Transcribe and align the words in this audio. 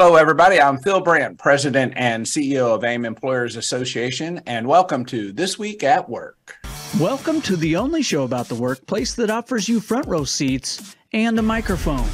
Hello, 0.00 0.14
everybody. 0.14 0.60
I'm 0.60 0.78
Phil 0.78 1.00
Brandt, 1.00 1.38
President 1.38 1.92
and 1.96 2.24
CEO 2.24 2.72
of 2.72 2.82
AAIM 2.82 3.04
Employers 3.04 3.56
Association, 3.56 4.40
and 4.46 4.68
welcome 4.68 5.04
to 5.06 5.32
This 5.32 5.58
Week 5.58 5.82
at 5.82 6.08
Work. 6.08 6.56
Welcome 7.00 7.42
to 7.42 7.56
the 7.56 7.74
only 7.74 8.02
show 8.02 8.22
about 8.22 8.46
the 8.46 8.54
workplace 8.54 9.14
that 9.14 9.28
offers 9.28 9.68
you 9.68 9.80
front 9.80 10.06
row 10.06 10.22
seats 10.22 10.94
and 11.12 11.36
a 11.36 11.42
microphone, 11.42 12.08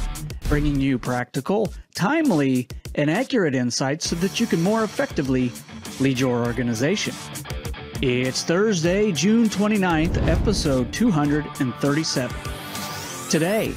bringing 0.49 0.81
you 0.81 0.97
practical, 0.97 1.71
timely, 1.93 2.67
and 2.95 3.11
accurate 3.11 3.53
insights 3.53 4.09
so 4.09 4.15
that 4.15 4.39
you 4.39 4.47
can 4.47 4.63
more 4.63 4.83
effectively 4.83 5.51
lead 5.99 6.19
your 6.19 6.43
organization. 6.43 7.13
It's 8.01 8.41
Thursday, 8.41 9.11
June 9.11 9.47
29th, 9.47 10.27
episode 10.27 10.91
237. 10.91 12.35
Today, 13.29 13.75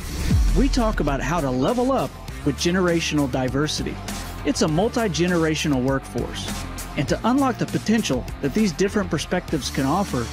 we 0.57 0.71
talk 0.71 1.01
about 1.01 1.21
how 1.21 1.43
to 1.43 1.51
level 1.51 1.93
up 1.93 2.11
with 2.45 2.57
generational 2.57 3.31
diversity. 3.31 3.97
It's 4.45 4.63
a 4.63 4.69
multi 4.69 5.09
generational 5.09 5.83
workforce. 5.83 6.53
And 6.97 7.09
to 7.09 7.21
unlock 7.25 7.59
the 7.59 7.67
potential 7.67 8.25
that 8.41 8.55
these 8.55 8.73
different 8.73 9.11
perspectives 9.11 9.71
can 9.71 9.85
offer, 9.87 10.27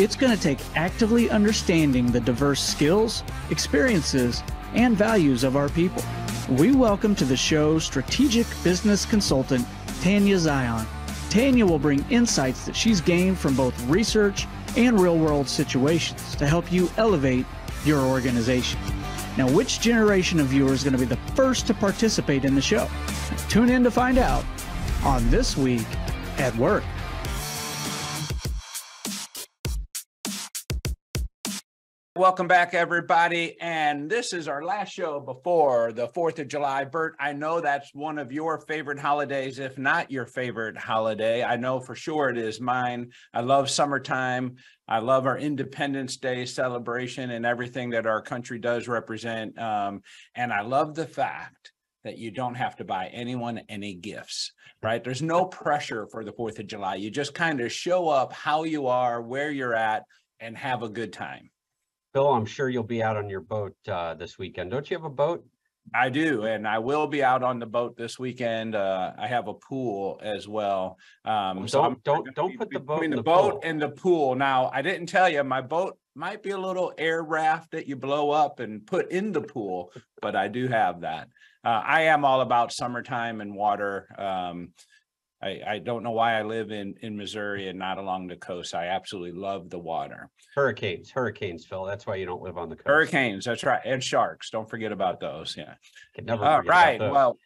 it's 0.00 0.14
going 0.14 0.34
to 0.34 0.40
take 0.40 0.58
actively 0.76 1.28
understanding 1.28 2.06
the 2.06 2.20
diverse 2.20 2.62
skills, 2.62 3.24
experiences, 3.50 4.42
and 4.74 4.96
values 4.96 5.44
of 5.44 5.56
our 5.56 5.68
people. 5.68 6.04
We 6.50 6.72
welcome 6.72 7.14
to 7.16 7.24
the 7.24 7.36
show 7.36 7.78
strategic 7.78 8.46
business 8.62 9.04
consultant 9.04 9.66
Tanya 10.00 10.38
Zion. 10.38 10.86
Tanya 11.30 11.66
will 11.66 11.78
bring 11.78 12.04
insights 12.10 12.64
that 12.64 12.76
she's 12.76 13.00
gained 13.00 13.38
from 13.38 13.54
both 13.54 13.78
research 13.86 14.46
and 14.76 15.00
real 15.00 15.18
world 15.18 15.48
situations 15.48 16.36
to 16.36 16.46
help 16.46 16.70
you 16.70 16.88
elevate 16.96 17.44
your 17.84 18.00
organization. 18.00 18.78
Now, 19.38 19.48
which 19.48 19.78
generation 19.78 20.40
of 20.40 20.48
viewers 20.48 20.80
is 20.80 20.84
going 20.84 20.94
to 20.94 20.98
be 20.98 21.04
the 21.04 21.32
first 21.36 21.68
to 21.68 21.74
participate 21.74 22.44
in 22.44 22.56
the 22.56 22.60
show? 22.60 22.88
Tune 23.48 23.70
in 23.70 23.84
to 23.84 23.90
find 23.90 24.18
out 24.18 24.44
on 25.04 25.30
This 25.30 25.56
Week 25.56 25.86
at 26.38 26.54
Work. 26.56 26.82
Welcome 32.18 32.48
back, 32.48 32.74
everybody. 32.74 33.56
And 33.60 34.10
this 34.10 34.32
is 34.32 34.48
our 34.48 34.64
last 34.64 34.92
show 34.92 35.20
before 35.20 35.92
the 35.92 36.08
4th 36.08 36.40
of 36.40 36.48
July. 36.48 36.82
Burt, 36.82 37.14
I 37.20 37.32
know 37.32 37.60
that's 37.60 37.94
one 37.94 38.18
of 38.18 38.32
your 38.32 38.58
favorite 38.62 38.98
holidays, 38.98 39.60
if 39.60 39.78
not 39.78 40.10
your 40.10 40.26
favorite 40.26 40.76
holiday. 40.76 41.44
I 41.44 41.54
know 41.54 41.78
for 41.78 41.94
sure 41.94 42.28
it 42.28 42.36
is 42.36 42.60
mine. 42.60 43.12
I 43.32 43.42
love 43.42 43.70
summertime. 43.70 44.56
I 44.88 44.98
love 44.98 45.28
our 45.28 45.38
Independence 45.38 46.16
Day 46.16 46.44
celebration 46.44 47.30
and 47.30 47.46
everything 47.46 47.90
that 47.90 48.04
our 48.04 48.20
country 48.20 48.58
does 48.58 48.88
represent. 48.88 49.56
Um, 49.56 50.02
and 50.34 50.52
I 50.52 50.62
love 50.62 50.96
the 50.96 51.06
fact 51.06 51.70
that 52.02 52.18
you 52.18 52.32
don't 52.32 52.56
have 52.56 52.74
to 52.78 52.84
buy 52.84 53.10
anyone 53.12 53.60
any 53.68 53.94
gifts, 53.94 54.50
right? 54.82 55.04
There's 55.04 55.22
no 55.22 55.44
pressure 55.44 56.08
for 56.10 56.24
the 56.24 56.32
4th 56.32 56.58
of 56.58 56.66
July. 56.66 56.96
You 56.96 57.12
just 57.12 57.32
kind 57.32 57.60
of 57.60 57.70
show 57.70 58.08
up 58.08 58.32
how 58.32 58.64
you 58.64 58.88
are, 58.88 59.22
where 59.22 59.52
you're 59.52 59.76
at, 59.76 60.02
and 60.40 60.58
have 60.58 60.82
a 60.82 60.88
good 60.88 61.12
time. 61.12 61.50
Phil, 62.18 62.34
I'm 62.34 62.46
sure 62.46 62.68
you'll 62.68 62.82
be 62.82 63.00
out 63.00 63.16
on 63.16 63.30
your 63.30 63.40
boat 63.40 63.76
uh, 63.86 64.12
this 64.14 64.40
weekend. 64.40 64.72
Don't 64.72 64.90
you 64.90 64.96
have 64.96 65.04
a 65.04 65.08
boat? 65.08 65.46
I 65.94 66.08
do, 66.08 66.46
and 66.46 66.66
I 66.66 66.80
will 66.80 67.06
be 67.06 67.22
out 67.22 67.44
on 67.44 67.60
the 67.60 67.66
boat 67.66 67.96
this 67.96 68.18
weekend. 68.18 68.74
Uh, 68.74 69.12
I 69.16 69.28
have 69.28 69.46
a 69.46 69.54
pool 69.54 70.18
as 70.20 70.48
well. 70.48 70.98
Um, 71.24 71.68
so 71.68 71.80
don't 71.80 72.02
don't 72.02 72.34
don't 72.34 72.58
put 72.58 72.70
the 72.70 72.80
boat 72.80 73.04
in 73.04 73.10
the, 73.12 73.18
the 73.18 73.22
boat 73.22 73.52
pool. 73.52 73.60
and 73.62 73.80
the 73.80 73.90
pool. 73.90 74.34
Now, 74.34 74.68
I 74.74 74.82
didn't 74.82 75.06
tell 75.06 75.28
you 75.28 75.44
my 75.44 75.60
boat 75.60 75.96
might 76.16 76.42
be 76.42 76.50
a 76.50 76.58
little 76.58 76.92
air 76.98 77.22
raft 77.22 77.70
that 77.70 77.86
you 77.86 77.94
blow 77.94 78.30
up 78.30 78.58
and 78.58 78.84
put 78.84 79.12
in 79.12 79.30
the 79.30 79.42
pool, 79.42 79.92
but 80.20 80.34
I 80.34 80.48
do 80.48 80.66
have 80.66 81.02
that. 81.02 81.28
Uh, 81.64 81.82
I 81.86 82.00
am 82.00 82.24
all 82.24 82.40
about 82.40 82.72
summertime 82.72 83.40
and 83.40 83.54
water. 83.54 84.08
Um, 84.18 84.72
I, 85.40 85.60
I 85.66 85.78
don't 85.78 86.02
know 86.02 86.10
why 86.10 86.38
I 86.38 86.42
live 86.42 86.72
in, 86.72 86.94
in 87.02 87.16
Missouri 87.16 87.68
and 87.68 87.78
not 87.78 87.98
along 87.98 88.26
the 88.26 88.36
coast. 88.36 88.74
I 88.74 88.86
absolutely 88.86 89.38
love 89.38 89.70
the 89.70 89.78
water. 89.78 90.30
Hurricanes, 90.54 91.10
hurricanes, 91.10 91.64
Phil. 91.64 91.84
That's 91.84 92.06
why 92.06 92.16
you 92.16 92.26
don't 92.26 92.42
live 92.42 92.58
on 92.58 92.68
the 92.68 92.74
coast. 92.74 92.88
Hurricanes, 92.88 93.44
that's 93.44 93.62
right. 93.62 93.80
And 93.84 94.02
sharks. 94.02 94.50
Don't 94.50 94.68
forget 94.68 94.90
about 94.90 95.20
those. 95.20 95.56
Yeah. 95.56 95.74
Can 96.14 96.24
never 96.24 96.44
All 96.44 96.58
forget 96.58 96.96
about 96.96 97.00
right. 97.00 97.12
Well, 97.12 97.36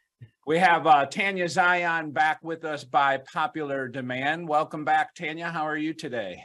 we 0.47 0.59
have 0.59 0.87
uh, 0.87 1.07
Tanya 1.07 1.49
Zion 1.49 2.13
back 2.13 2.39
with 2.43 2.65
us 2.65 2.83
by 2.83 3.19
popular 3.19 3.89
demand. 3.89 4.49
Welcome 4.49 4.85
back, 4.85 5.15
Tanya. 5.15 5.51
How 5.51 5.67
are 5.67 5.77
you 5.77 5.93
today? 5.93 6.43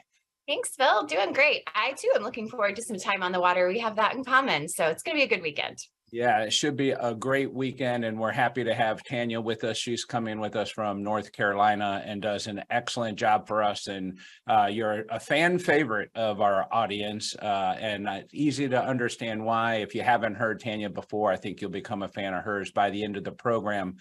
Thanks, 0.47 0.75
Phil. 0.75 1.05
Doing 1.05 1.33
great. 1.33 1.63
I 1.73 1.93
too 1.93 2.11
am 2.15 2.23
looking 2.23 2.49
forward 2.49 2.75
to 2.75 2.81
some 2.81 2.97
time 2.97 3.23
on 3.23 3.31
the 3.31 3.39
water. 3.39 3.67
We 3.67 3.79
have 3.79 3.95
that 3.95 4.15
in 4.15 4.23
common. 4.23 4.67
So 4.67 4.87
it's 4.87 5.03
going 5.03 5.15
to 5.15 5.19
be 5.19 5.25
a 5.25 5.35
good 5.35 5.43
weekend. 5.43 5.77
Yeah, 6.09 6.43
it 6.43 6.53
should 6.53 6.77
be 6.77 6.91
a 6.91 7.13
great 7.13 7.53
weekend, 7.53 8.05
and 8.05 8.17
we're 8.17 8.31
happy 8.31 8.63
to 8.63 8.73
have 8.73 9.03
Tanya 9.03 9.41
with 9.41 9.65
us. 9.65 9.75
She's 9.75 10.05
coming 10.05 10.39
with 10.39 10.55
us 10.55 10.69
from 10.69 11.03
North 11.03 11.33
Carolina 11.33 12.01
and 12.05 12.21
does 12.21 12.47
an 12.47 12.63
excellent 12.69 13.19
job 13.19 13.45
for 13.45 13.61
us. 13.61 13.87
And 13.87 14.19
uh, 14.49 14.69
you're 14.71 15.03
a 15.09 15.19
fan 15.19 15.59
favorite 15.59 16.09
of 16.15 16.39
our 16.39 16.65
audience, 16.71 17.35
uh, 17.35 17.75
and 17.77 18.07
it's 18.07 18.33
easy 18.33 18.69
to 18.69 18.81
understand 18.81 19.43
why. 19.43 19.75
If 19.75 19.95
you 19.95 20.01
haven't 20.01 20.35
heard 20.35 20.61
Tanya 20.61 20.89
before, 20.89 21.29
I 21.29 21.35
think 21.35 21.59
you'll 21.59 21.71
become 21.71 22.03
a 22.03 22.07
fan 22.07 22.33
of 22.33 22.41
hers 22.41 22.71
by 22.71 22.89
the 22.89 23.03
end 23.03 23.17
of 23.17 23.25
the 23.25 23.33
program. 23.33 23.97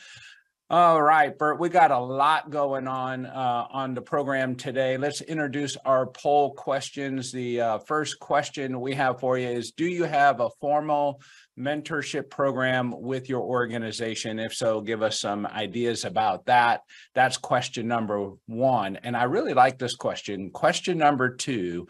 All 0.69 1.01
right, 1.01 1.37
Burt, 1.37 1.61
we 1.61 1.69
got 1.69 1.93
a 1.93 1.99
lot 1.99 2.51
going 2.51 2.89
on 2.89 3.25
uh, 3.25 3.67
on 3.71 3.95
the 3.95 4.03
program 4.03 4.57
today. 4.57 4.97
Let's 4.97 5.21
introduce 5.21 5.77
our 5.85 6.07
poll 6.07 6.55
questions. 6.55 7.31
The 7.31 7.61
uh, 7.61 7.79
first 7.79 8.19
question 8.19 8.81
we 8.81 8.95
have 8.95 9.21
for 9.21 9.39
you 9.39 9.47
is, 9.47 9.71
do 9.71 9.87
you 9.87 10.03
have 10.03 10.41
a 10.41 10.51
formal 10.61 11.21
mentorship 11.59 12.31
program 12.31 12.95
with 13.01 13.29
your 13.29 13.43
organization? 13.43 14.39
If 14.39 14.55
so, 14.55 14.81
give 14.81 15.03
us 15.03 15.21
some 15.21 15.47
ideas 15.47 16.05
about 16.05 16.47
that. 16.47 16.83
That's 17.15 17.37
question 17.37 17.89
number 17.89 18.33
one. 18.47 18.97
And 18.97 19.17
I 19.17 19.25
really 19.25 19.55
like 19.55 19.79
this 19.79 19.97
question. 19.97 20.51
Question 20.51 20.99
number 20.99 21.35
two, 21.35 21.89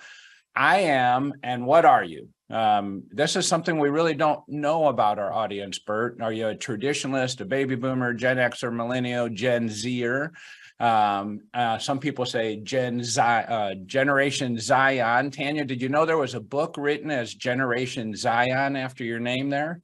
I 0.54 0.78
am, 0.80 1.34
and 1.42 1.66
what 1.66 1.84
are 1.84 2.04
you? 2.04 2.28
Um, 2.48 3.02
this 3.10 3.34
is 3.34 3.46
something 3.46 3.78
we 3.78 3.88
really 3.88 4.14
don't 4.14 4.40
know 4.48 4.86
about 4.86 5.18
our 5.18 5.32
audience, 5.32 5.80
Burt. 5.80 6.22
Are 6.22 6.32
you 6.32 6.48
a 6.48 6.54
traditionalist, 6.54 7.40
a 7.40 7.44
baby 7.44 7.74
boomer, 7.74 8.14
Gen 8.14 8.38
X 8.38 8.62
or 8.62 8.70
millennial, 8.70 9.28
Gen 9.28 9.68
Zer? 9.68 10.32
Um, 10.78 11.40
uh, 11.54 11.78
some 11.78 11.98
people 11.98 12.26
say 12.26 12.56
Gen 12.56 13.02
Z, 13.02 13.20
uh, 13.20 13.74
Generation 13.86 14.58
Zion. 14.58 15.30
Tanya, 15.30 15.64
did 15.64 15.80
you 15.80 15.88
know 15.88 16.04
there 16.04 16.18
was 16.18 16.34
a 16.34 16.40
book 16.40 16.76
written 16.76 17.10
as 17.10 17.34
Generation 17.34 18.14
Zion 18.14 18.76
after 18.76 19.02
your 19.02 19.20
name 19.20 19.48
there? 19.48 19.80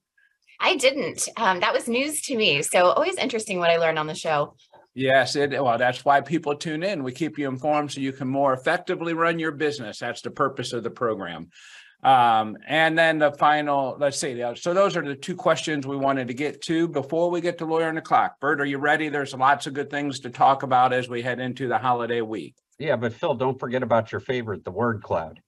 I 0.60 0.76
didn't. 0.76 1.28
Um, 1.36 1.60
that 1.60 1.72
was 1.72 1.88
news 1.88 2.22
to 2.22 2.36
me. 2.36 2.62
So 2.62 2.90
always 2.90 3.16
interesting 3.16 3.58
what 3.58 3.70
I 3.70 3.78
learned 3.78 3.98
on 3.98 4.06
the 4.06 4.14
show. 4.14 4.54
Yes, 4.94 5.36
it 5.36 5.50
well, 5.50 5.78
that's 5.78 6.04
why 6.04 6.20
people 6.20 6.54
tune 6.54 6.82
in. 6.82 7.02
We 7.02 7.12
keep 7.12 7.38
you 7.38 7.48
informed 7.48 7.92
so 7.92 8.00
you 8.00 8.12
can 8.12 8.28
more 8.28 8.52
effectively 8.52 9.14
run 9.14 9.38
your 9.38 9.52
business. 9.52 9.98
That's 9.98 10.20
the 10.20 10.30
purpose 10.30 10.74
of 10.74 10.82
the 10.82 10.90
program. 10.90 11.48
Um, 12.02 12.56
and 12.66 12.98
then 12.98 13.18
the 13.18 13.30
final, 13.32 13.96
let's 13.98 14.18
see. 14.18 14.42
So 14.56 14.74
those 14.74 14.96
are 14.96 15.02
the 15.02 15.14
two 15.14 15.36
questions 15.36 15.86
we 15.86 15.96
wanted 15.96 16.28
to 16.28 16.34
get 16.34 16.60
to 16.62 16.88
before 16.88 17.30
we 17.30 17.40
get 17.40 17.58
to 17.58 17.64
lawyer 17.64 17.88
on 17.88 17.94
the 17.94 18.00
clock. 18.00 18.40
Burt, 18.40 18.60
are 18.60 18.64
you 18.64 18.78
ready? 18.78 19.08
There's 19.08 19.34
lots 19.34 19.68
of 19.68 19.74
good 19.74 19.88
things 19.88 20.18
to 20.20 20.30
talk 20.30 20.64
about 20.64 20.92
as 20.92 21.08
we 21.08 21.22
head 21.22 21.38
into 21.38 21.68
the 21.68 21.78
holiday 21.78 22.20
week. 22.20 22.56
Yeah, 22.78 22.96
but 22.96 23.12
Phil, 23.12 23.34
don't 23.34 23.60
forget 23.60 23.84
about 23.84 24.10
your 24.10 24.20
favorite, 24.20 24.64
the 24.64 24.72
word 24.72 25.02
cloud. 25.02 25.40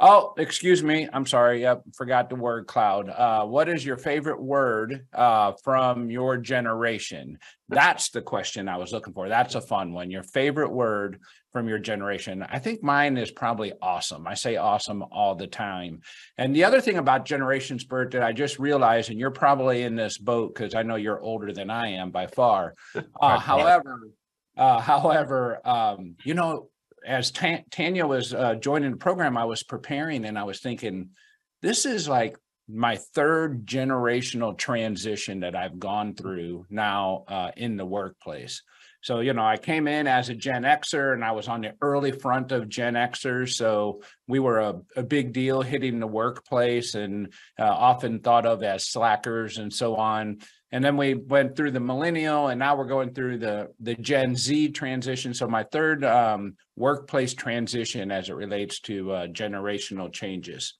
Oh, 0.00 0.34
excuse 0.38 0.80
me. 0.80 1.08
I'm 1.12 1.26
sorry. 1.26 1.62
Yep, 1.62 1.82
forgot 1.96 2.28
the 2.28 2.36
word 2.36 2.68
cloud. 2.68 3.08
Uh, 3.08 3.44
what 3.46 3.68
is 3.68 3.84
your 3.84 3.96
favorite 3.96 4.40
word 4.40 5.06
uh, 5.12 5.54
from 5.64 6.08
your 6.08 6.36
generation? 6.36 7.36
That's 7.68 8.10
the 8.10 8.22
question 8.22 8.68
I 8.68 8.76
was 8.76 8.92
looking 8.92 9.12
for. 9.12 9.28
That's 9.28 9.56
a 9.56 9.60
fun 9.60 9.92
one. 9.92 10.12
Your 10.12 10.22
favorite 10.22 10.70
word 10.70 11.18
from 11.52 11.68
your 11.68 11.78
generation. 11.78 12.42
I 12.42 12.58
think 12.58 12.82
mine 12.82 13.16
is 13.16 13.30
probably 13.30 13.72
awesome. 13.80 14.26
I 14.26 14.34
say 14.34 14.56
awesome 14.56 15.02
all 15.10 15.34
the 15.34 15.46
time. 15.46 16.00
And 16.36 16.54
the 16.54 16.64
other 16.64 16.80
thing 16.80 16.98
about 16.98 17.24
generations, 17.24 17.84
Burt, 17.84 18.10
that 18.12 18.22
I 18.22 18.32
just 18.32 18.58
realized, 18.58 19.10
and 19.10 19.18
you're 19.18 19.30
probably 19.30 19.82
in 19.82 19.96
this 19.96 20.18
boat 20.18 20.54
because 20.54 20.74
I 20.74 20.82
know 20.82 20.96
you're 20.96 21.20
older 21.20 21.52
than 21.52 21.70
I 21.70 21.88
am 21.92 22.10
by 22.10 22.26
far. 22.26 22.74
Uh, 23.20 23.38
however, 23.38 24.10
uh, 24.56 24.80
however, 24.80 25.60
um, 25.64 26.14
you 26.24 26.34
know, 26.34 26.68
as 27.04 27.30
Ta- 27.30 27.62
Tanya 27.70 28.06
was 28.06 28.32
uh, 28.32 28.54
joining 28.54 28.92
the 28.92 28.96
program, 28.96 29.36
I 29.36 29.44
was 29.44 29.62
preparing 29.62 30.24
and 30.24 30.38
I 30.38 30.44
was 30.44 30.60
thinking, 30.60 31.10
this 31.62 31.84
is 31.84 32.08
like 32.08 32.36
my 32.68 32.96
third 33.14 33.66
generational 33.66 34.56
transition 34.56 35.40
that 35.40 35.56
I've 35.56 35.78
gone 35.78 36.14
through 36.14 36.66
now 36.70 37.24
uh, 37.28 37.50
in 37.56 37.76
the 37.76 37.86
workplace. 37.86 38.62
So, 39.00 39.20
you 39.20 39.32
know, 39.32 39.44
I 39.44 39.56
came 39.56 39.86
in 39.86 40.06
as 40.06 40.28
a 40.28 40.34
Gen 40.34 40.64
Xer 40.64 41.14
and 41.14 41.24
I 41.24 41.32
was 41.32 41.48
on 41.48 41.60
the 41.60 41.74
early 41.80 42.12
front 42.12 42.52
of 42.52 42.68
Gen 42.68 42.94
Xers. 42.94 43.54
So 43.54 44.02
we 44.26 44.40
were 44.40 44.58
a, 44.58 44.80
a 44.96 45.02
big 45.02 45.32
deal 45.32 45.62
hitting 45.62 46.00
the 46.00 46.06
workplace 46.06 46.94
and 46.94 47.32
uh, 47.58 47.64
often 47.64 48.20
thought 48.20 48.44
of 48.44 48.62
as 48.62 48.86
slackers 48.86 49.58
and 49.58 49.72
so 49.72 49.96
on. 49.96 50.38
And 50.72 50.84
then 50.84 50.96
we 50.96 51.14
went 51.14 51.56
through 51.56 51.70
the 51.70 51.80
millennial 51.80 52.48
and 52.48 52.58
now 52.58 52.76
we're 52.76 52.86
going 52.86 53.14
through 53.14 53.38
the, 53.38 53.68
the 53.80 53.94
Gen 53.94 54.34
Z 54.34 54.70
transition. 54.70 55.32
So 55.32 55.46
my 55.46 55.62
third 55.62 56.04
um, 56.04 56.56
workplace 56.76 57.34
transition 57.34 58.10
as 58.10 58.28
it 58.28 58.34
relates 58.34 58.80
to 58.80 59.12
uh, 59.12 59.26
generational 59.28 60.12
changes. 60.12 60.74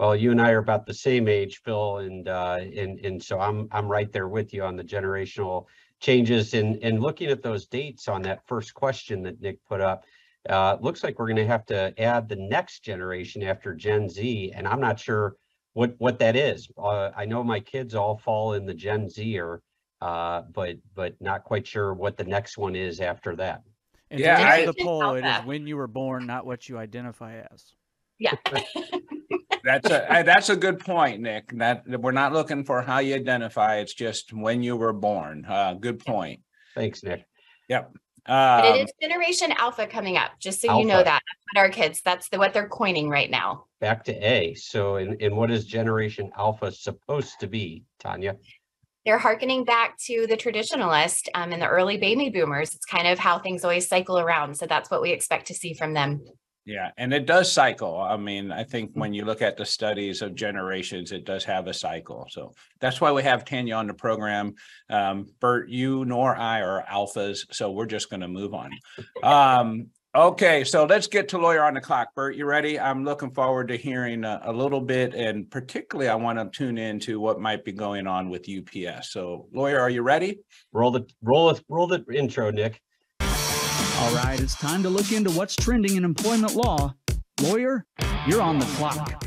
Well, 0.00 0.16
you 0.16 0.30
and 0.30 0.40
I 0.40 0.52
are 0.52 0.58
about 0.58 0.86
the 0.86 0.94
same 0.94 1.28
age, 1.28 1.60
Phil, 1.62 1.98
and 1.98 2.26
uh, 2.26 2.56
and 2.74 2.98
and 3.04 3.22
so 3.22 3.38
I'm 3.38 3.68
I'm 3.70 3.86
right 3.86 4.10
there 4.10 4.28
with 4.28 4.54
you 4.54 4.64
on 4.64 4.74
the 4.74 4.82
generational 4.82 5.66
changes 6.00 6.54
in, 6.54 6.76
in 6.76 7.00
looking 7.00 7.28
at 7.30 7.42
those 7.42 7.66
dates 7.66 8.08
on 8.08 8.22
that 8.22 8.46
first 8.46 8.74
question 8.74 9.22
that 9.22 9.40
Nick 9.40 9.58
put 9.68 9.80
up. 9.80 10.04
Uh, 10.48 10.78
looks 10.80 11.04
like 11.04 11.18
we're 11.18 11.28
gonna 11.28 11.46
have 11.46 11.66
to 11.66 11.92
add 12.00 12.28
the 12.28 12.36
next 12.36 12.80
generation 12.80 13.42
after 13.42 13.74
Gen 13.74 14.08
Z, 14.08 14.52
and 14.54 14.66
I'm 14.66 14.80
not 14.80 14.98
sure 14.98 15.36
what, 15.74 15.94
what 15.98 16.18
that 16.18 16.34
is. 16.34 16.68
Uh, 16.78 17.10
I 17.14 17.26
know 17.26 17.44
my 17.44 17.60
kids 17.60 17.94
all 17.94 18.16
fall 18.16 18.54
in 18.54 18.64
the 18.64 18.74
Gen 18.74 19.08
Zer, 19.10 19.60
uh, 20.00 20.42
but, 20.52 20.76
but 20.94 21.14
not 21.20 21.44
quite 21.44 21.66
sure 21.66 21.92
what 21.92 22.16
the 22.16 22.24
next 22.24 22.56
one 22.56 22.74
is 22.74 23.00
after 23.00 23.36
that. 23.36 23.62
And 24.10 24.20
Yeah, 24.20 24.38
to 24.38 24.44
I- 24.62 24.64
the 24.64 24.74
poll, 24.74 25.14
it 25.14 25.18
is 25.20 25.24
Alpha. 25.24 25.42
when 25.46 25.66
you 25.66 25.76
were 25.76 25.86
born, 25.86 26.26
not 26.26 26.46
what 26.46 26.68
you 26.68 26.78
identify 26.78 27.42
as. 27.52 27.74
Yeah. 28.18 28.34
That's 29.64 29.90
a, 29.90 30.22
that's 30.24 30.48
a 30.48 30.56
good 30.56 30.80
point, 30.80 31.20
Nick. 31.20 31.56
That, 31.58 31.84
that 31.86 32.00
we're 32.00 32.12
not 32.12 32.32
looking 32.32 32.64
for 32.64 32.82
how 32.82 32.98
you 32.98 33.14
identify. 33.14 33.76
It's 33.76 33.94
just 33.94 34.32
when 34.32 34.62
you 34.62 34.76
were 34.76 34.92
born. 34.92 35.44
Uh, 35.44 35.74
good 35.74 36.04
point. 36.04 36.40
Thanks, 36.74 37.02
Nick. 37.02 37.24
Yep. 37.68 37.92
But 38.26 38.66
Um, 38.66 38.74
it 38.74 38.84
is 38.84 38.92
Generation 39.00 39.52
Alpha 39.56 39.86
coming 39.86 40.16
up, 40.16 40.32
just 40.38 40.60
so 40.60 40.78
you 40.78 40.84
know 40.84 41.02
that. 41.02 41.22
That's 41.26 41.44
what 41.52 41.60
our 41.60 41.70
kids, 41.70 42.02
that's 42.04 42.28
the, 42.28 42.38
what 42.38 42.52
they're 42.52 42.68
coining 42.68 43.08
right 43.08 43.30
now. 43.30 43.64
Back 43.80 44.04
to 44.04 44.12
A. 44.12 44.54
So 44.54 44.96
in, 44.96 45.14
in 45.20 45.36
what 45.36 45.50
is 45.50 45.64
Generation 45.64 46.30
Alpha 46.36 46.70
supposed 46.70 47.40
to 47.40 47.46
be, 47.46 47.84
Tanya? 47.98 48.36
They're 49.06 49.18
hearkening 49.18 49.64
back 49.64 49.96
to 50.06 50.26
the 50.26 50.36
traditionalist 50.36 51.28
um, 51.34 51.52
and 51.52 51.62
the 51.62 51.66
early 51.66 51.96
baby 51.96 52.28
boomers. 52.28 52.74
It's 52.74 52.84
kind 52.84 53.08
of 53.08 53.18
how 53.18 53.38
things 53.38 53.64
always 53.64 53.88
cycle 53.88 54.18
around. 54.18 54.54
So 54.58 54.66
that's 54.66 54.90
what 54.90 55.00
we 55.00 55.10
expect 55.10 55.46
to 55.46 55.54
see 55.54 55.72
from 55.72 55.94
them. 55.94 56.20
Yeah, 56.66 56.90
and 56.98 57.14
it 57.14 57.26
does 57.26 57.50
cycle. 57.50 57.98
I 57.98 58.16
mean, 58.16 58.52
I 58.52 58.64
think 58.64 58.90
when 58.94 59.14
you 59.14 59.24
look 59.24 59.40
at 59.40 59.56
the 59.56 59.64
studies 59.64 60.20
of 60.20 60.34
generations, 60.34 61.10
it 61.10 61.24
does 61.24 61.42
have 61.44 61.66
a 61.68 61.74
cycle. 61.74 62.26
So 62.30 62.52
that's 62.80 63.00
why 63.00 63.12
we 63.12 63.22
have 63.22 63.44
Tanya 63.44 63.76
on 63.76 63.86
the 63.86 63.94
program. 63.94 64.54
Um, 64.90 65.26
Burt, 65.40 65.70
you 65.70 66.04
nor 66.04 66.36
I 66.36 66.60
are 66.60 66.84
alphas, 66.90 67.46
so 67.50 67.70
we're 67.70 67.86
just 67.86 68.10
going 68.10 68.20
to 68.20 68.28
move 68.28 68.52
on. 68.52 68.70
Um, 69.22 69.86
okay, 70.14 70.62
so 70.62 70.84
let's 70.84 71.06
get 71.06 71.30
to 71.30 71.38
lawyer 71.38 71.64
on 71.64 71.72
the 71.72 71.80
clock. 71.80 72.14
Burt, 72.14 72.36
you 72.36 72.44
ready? 72.44 72.78
I'm 72.78 73.06
looking 73.06 73.30
forward 73.30 73.68
to 73.68 73.76
hearing 73.76 74.24
a, 74.24 74.42
a 74.44 74.52
little 74.52 74.82
bit, 74.82 75.14
and 75.14 75.50
particularly 75.50 76.10
I 76.10 76.14
want 76.14 76.38
to 76.38 76.56
tune 76.56 76.76
into 76.76 77.20
what 77.20 77.40
might 77.40 77.64
be 77.64 77.72
going 77.72 78.06
on 78.06 78.28
with 78.28 78.46
UPS. 78.48 79.12
So, 79.12 79.48
lawyer, 79.52 79.80
are 79.80 79.90
you 79.90 80.02
ready? 80.02 80.40
Roll 80.72 80.90
the, 80.90 81.06
roll 81.22 81.54
the, 81.54 81.64
roll 81.70 81.86
the 81.86 82.04
intro, 82.12 82.50
Nick. 82.50 82.82
All 84.00 84.14
right, 84.14 84.40
it's 84.40 84.54
time 84.54 84.82
to 84.84 84.88
look 84.88 85.12
into 85.12 85.30
what's 85.32 85.54
trending 85.54 85.96
in 85.96 86.06
employment 86.06 86.56
law. 86.56 86.94
Lawyer, 87.42 87.84
you're 88.26 88.40
on 88.40 88.58
the 88.58 88.64
clock. 88.64 89.26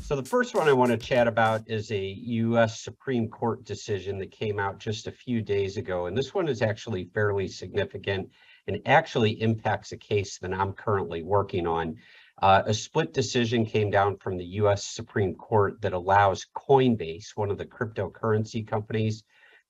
So 0.00 0.16
the 0.16 0.24
first 0.24 0.56
one 0.56 0.68
I 0.68 0.72
want 0.72 0.90
to 0.90 0.98
chat 0.98 1.28
about 1.28 1.62
is 1.70 1.92
a 1.92 2.04
US 2.04 2.80
Supreme 2.80 3.28
Court 3.28 3.64
decision 3.64 4.18
that 4.18 4.32
came 4.32 4.58
out 4.58 4.80
just 4.80 5.06
a 5.06 5.12
few 5.12 5.40
days 5.40 5.76
ago. 5.76 6.06
And 6.06 6.18
this 6.18 6.34
one 6.34 6.48
is 6.48 6.62
actually 6.62 7.04
fairly 7.14 7.46
significant 7.46 8.28
and 8.66 8.80
actually 8.86 9.40
impacts 9.40 9.92
a 9.92 9.96
case 9.98 10.36
that 10.40 10.52
I'm 10.52 10.72
currently 10.72 11.22
working 11.22 11.68
on. 11.68 11.94
Uh, 12.42 12.64
a 12.66 12.74
split 12.74 13.14
decision 13.14 13.64
came 13.64 13.88
down 13.88 14.16
from 14.16 14.36
the 14.36 14.46
US 14.62 14.84
Supreme 14.84 15.36
Court 15.36 15.80
that 15.82 15.92
allows 15.92 16.44
Coinbase, 16.56 17.36
one 17.36 17.52
of 17.52 17.58
the 17.58 17.66
cryptocurrency 17.66 18.66
companies, 18.66 19.22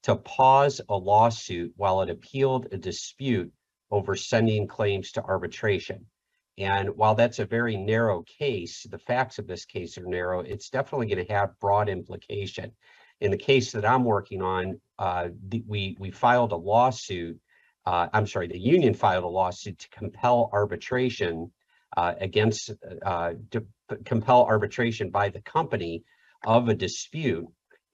to 0.04 0.16
pause 0.16 0.80
a 0.88 0.96
lawsuit 0.96 1.74
while 1.76 2.00
it 2.00 2.08
appealed 2.08 2.68
a 2.72 2.78
dispute 2.78 3.52
over 3.94 4.16
sending 4.16 4.66
claims 4.66 5.12
to 5.12 5.22
arbitration. 5.22 6.04
And 6.58 6.96
while 6.96 7.14
that's 7.14 7.38
a 7.38 7.44
very 7.44 7.76
narrow 7.76 8.24
case, 8.40 8.86
the 8.90 8.98
facts 8.98 9.38
of 9.38 9.46
this 9.46 9.64
case 9.64 9.96
are 9.98 10.06
narrow, 10.06 10.40
it's 10.40 10.68
definitely 10.68 11.06
going 11.06 11.24
to 11.24 11.32
have 11.32 11.58
broad 11.60 11.88
implication. 11.88 12.72
In 13.20 13.30
the 13.30 13.36
case 13.36 13.70
that 13.72 13.84
I'm 13.84 14.04
working 14.04 14.42
on, 14.42 14.80
uh, 14.98 15.28
we, 15.66 15.96
we 16.00 16.10
filed 16.10 16.50
a 16.50 16.56
lawsuit, 16.56 17.38
uh, 17.86 18.08
I'm 18.12 18.26
sorry, 18.26 18.48
the 18.48 18.58
union 18.58 18.94
filed 18.94 19.24
a 19.24 19.28
lawsuit 19.28 19.78
to 19.78 19.88
compel 19.90 20.50
arbitration 20.52 21.52
uh, 21.96 22.14
against, 22.20 22.72
uh, 23.06 23.34
to 23.52 23.64
compel 24.04 24.44
arbitration 24.44 25.10
by 25.10 25.28
the 25.28 25.42
company 25.42 26.02
of 26.44 26.68
a 26.68 26.74
dispute. 26.74 27.46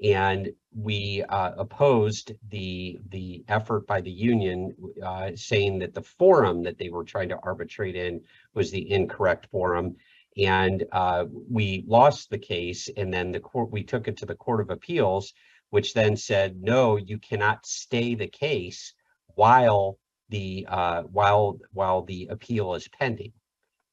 And 0.03 0.51
we 0.75 1.23
uh, 1.29 1.53
opposed 1.59 2.33
the, 2.49 2.99
the 3.11 3.45
effort 3.49 3.87
by 3.87 4.01
the 4.01 4.11
union, 4.11 4.75
uh, 5.05 5.33
saying 5.35 5.81
that 5.81 5.95
the 5.95 6.03
forum 6.03 6.63
that 6.63 6.79
they 6.79 6.89
were 6.89 7.05
trying 7.05 7.29
to 7.31 7.39
arbitrate 7.43 7.97
in 7.97 8.23
was 8.55 8.71
the 8.71 8.91
incorrect 8.91 9.49
forum. 9.51 9.97
And 10.39 10.85
uh, 10.93 11.27
we 11.51 11.85
lost 11.87 12.31
the 12.31 12.39
case 12.39 12.89
and 12.97 13.13
then 13.13 13.33
the 13.33 13.41
court, 13.41 13.71
we 13.71 13.83
took 13.83 14.09
it 14.09 14.17
to 14.19 14.27
the 14.27 14.35
Court 14.35 14.61
of 14.61 14.71
Appeals, 14.71 15.35
which 15.71 15.93
then 15.93 16.17
said, 16.17 16.63
no, 16.63 16.97
you 16.97 17.19
cannot 17.19 17.67
stay 17.67 18.15
the 18.15 18.29
case 18.29 18.95
while 19.35 19.99
the, 20.29 20.67
uh, 20.69 21.03
while, 21.03 21.59
while 21.73 22.03
the 22.03 22.29
appeal 22.31 22.75
is 22.75 22.89
pending. 22.89 23.33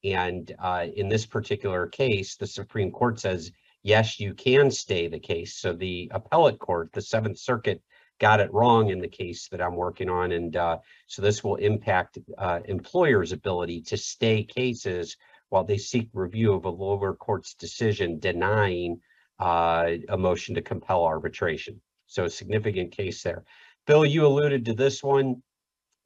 And 0.04 0.54
uh, 0.58 0.86
in 0.94 1.08
this 1.08 1.26
particular 1.26 1.88
case, 1.88 2.36
the 2.36 2.46
Supreme 2.46 2.92
Court 2.92 3.18
says, 3.18 3.50
yes, 3.88 4.20
you 4.20 4.34
can 4.34 4.70
stay 4.70 5.08
the 5.08 5.18
case. 5.18 5.56
So 5.56 5.72
the 5.72 6.10
appellate 6.12 6.58
court, 6.58 6.92
the 6.92 7.00
Seventh 7.00 7.38
Circuit, 7.38 7.82
got 8.20 8.38
it 8.40 8.52
wrong 8.52 8.90
in 8.90 9.00
the 9.00 9.08
case 9.08 9.48
that 9.48 9.62
I'm 9.62 9.76
working 9.76 10.10
on. 10.10 10.32
And 10.32 10.54
uh, 10.54 10.78
so 11.06 11.22
this 11.22 11.42
will 11.42 11.56
impact 11.56 12.18
uh, 12.36 12.60
employers' 12.66 13.32
ability 13.32 13.80
to 13.82 13.96
stay 13.96 14.44
cases 14.44 15.16
while 15.48 15.64
they 15.64 15.78
seek 15.78 16.10
review 16.12 16.52
of 16.52 16.66
a 16.66 16.70
lower 16.70 17.14
court's 17.14 17.54
decision 17.54 18.18
denying 18.18 19.00
uh, 19.38 19.92
a 20.10 20.18
motion 20.18 20.54
to 20.56 20.62
compel 20.62 21.04
arbitration. 21.04 21.80
So 22.06 22.24
a 22.24 22.30
significant 22.30 22.92
case 22.92 23.22
there. 23.22 23.44
Bill, 23.86 24.04
you 24.04 24.26
alluded 24.26 24.66
to 24.66 24.74
this 24.74 25.02
one. 25.02 25.42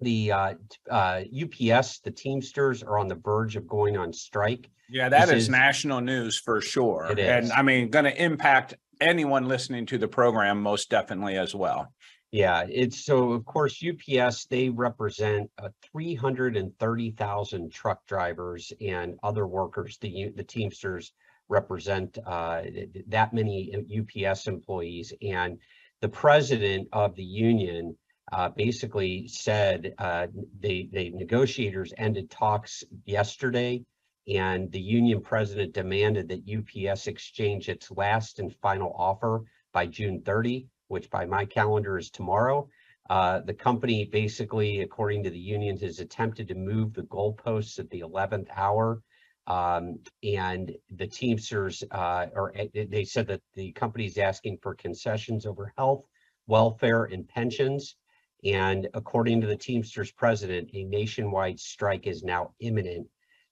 The 0.02 0.32
uh, 0.32 0.54
uh, 0.90 1.22
UPS, 1.42 2.00
the 2.00 2.10
Teamsters 2.10 2.82
are 2.82 2.98
on 2.98 3.08
the 3.08 3.14
verge 3.14 3.56
of 3.56 3.66
going 3.66 3.96
on 3.96 4.12
strike. 4.12 4.70
Yeah, 4.88 5.08
that 5.08 5.28
is 5.28 5.44
is- 5.44 5.48
national 5.48 6.00
news 6.00 6.38
for 6.38 6.60
sure. 6.60 7.08
It 7.10 7.18
And. 7.18 7.52
I 7.52 7.62
mean, 7.62 7.90
going 7.90 8.04
to 8.04 8.22
impact 8.22 8.74
anyone 9.00 9.48
listening 9.48 9.86
to 9.86 9.98
the 9.98 10.08
program 10.08 10.60
most 10.62 10.90
definitely 10.90 11.36
as 11.36 11.54
well. 11.54 11.92
Yeah, 12.30 12.64
it's 12.66 13.04
so 13.04 13.32
of 13.32 13.44
course 13.44 13.84
UPS, 13.86 14.46
they 14.46 14.70
represent 14.70 15.50
uh, 15.58 15.68
three 15.82 16.14
hundred 16.14 16.56
and 16.56 16.76
thirty 16.78 17.10
thousand 17.10 17.72
truck 17.72 18.06
drivers 18.06 18.72
and 18.80 19.18
other 19.22 19.46
workers. 19.46 19.98
The 20.00 20.30
the 20.34 20.42
Teamsters 20.42 21.12
represent 21.48 22.16
uh, 22.26 22.62
th- 22.62 22.92
th- 22.92 23.04
that 23.08 23.34
many 23.34 23.74
UPS 23.74 24.46
employees. 24.46 25.12
And 25.20 25.58
the 26.00 26.08
president 26.08 26.88
of 26.92 27.14
the 27.14 27.24
union 27.24 27.96
uh, 28.32 28.48
basically 28.50 29.28
said 29.28 29.94
uh, 29.98 30.26
they 30.60 30.88
they 30.92 31.10
negotiators 31.10 31.92
ended 31.98 32.30
talks 32.30 32.82
yesterday. 33.04 33.84
And 34.28 34.70
the 34.70 34.80
union 34.80 35.20
president 35.20 35.74
demanded 35.74 36.28
that 36.28 36.48
UPS 36.48 37.08
exchange 37.08 37.68
its 37.68 37.90
last 37.90 38.38
and 38.38 38.54
final 38.62 38.94
offer 38.96 39.42
by 39.72 39.86
June 39.86 40.22
30 40.22 40.68
which 40.92 41.08
by 41.08 41.24
my 41.24 41.44
calendar 41.46 41.96
is 41.96 42.10
tomorrow. 42.10 42.68
Uh, 43.08 43.40
the 43.40 43.54
company 43.54 44.04
basically, 44.04 44.82
according 44.82 45.24
to 45.24 45.30
the 45.30 45.38
union, 45.38 45.76
has 45.78 45.98
attempted 45.98 46.46
to 46.46 46.54
move 46.54 46.92
the 46.92 47.02
goalposts 47.04 47.78
at 47.78 47.88
the 47.90 48.00
eleventh 48.00 48.48
hour. 48.54 49.02
Um, 49.48 49.98
and 50.22 50.70
the 50.90 51.06
Teamsters, 51.06 51.82
uh, 51.90 52.26
or 52.34 52.56
uh, 52.56 52.66
they 52.74 53.02
said 53.02 53.26
that 53.26 53.40
the 53.54 53.72
company 53.72 54.04
is 54.04 54.18
asking 54.18 54.58
for 54.62 54.74
concessions 54.74 55.46
over 55.46 55.72
health, 55.76 56.04
welfare, 56.46 57.04
and 57.04 57.26
pensions. 57.26 57.96
And 58.44 58.88
according 58.94 59.40
to 59.40 59.46
the 59.46 59.56
Teamsters 59.56 60.10
president, 60.10 60.70
a 60.72 60.84
nationwide 60.84 61.60
strike 61.60 62.06
is 62.06 62.24
now 62.24 62.54
imminent. 62.60 63.06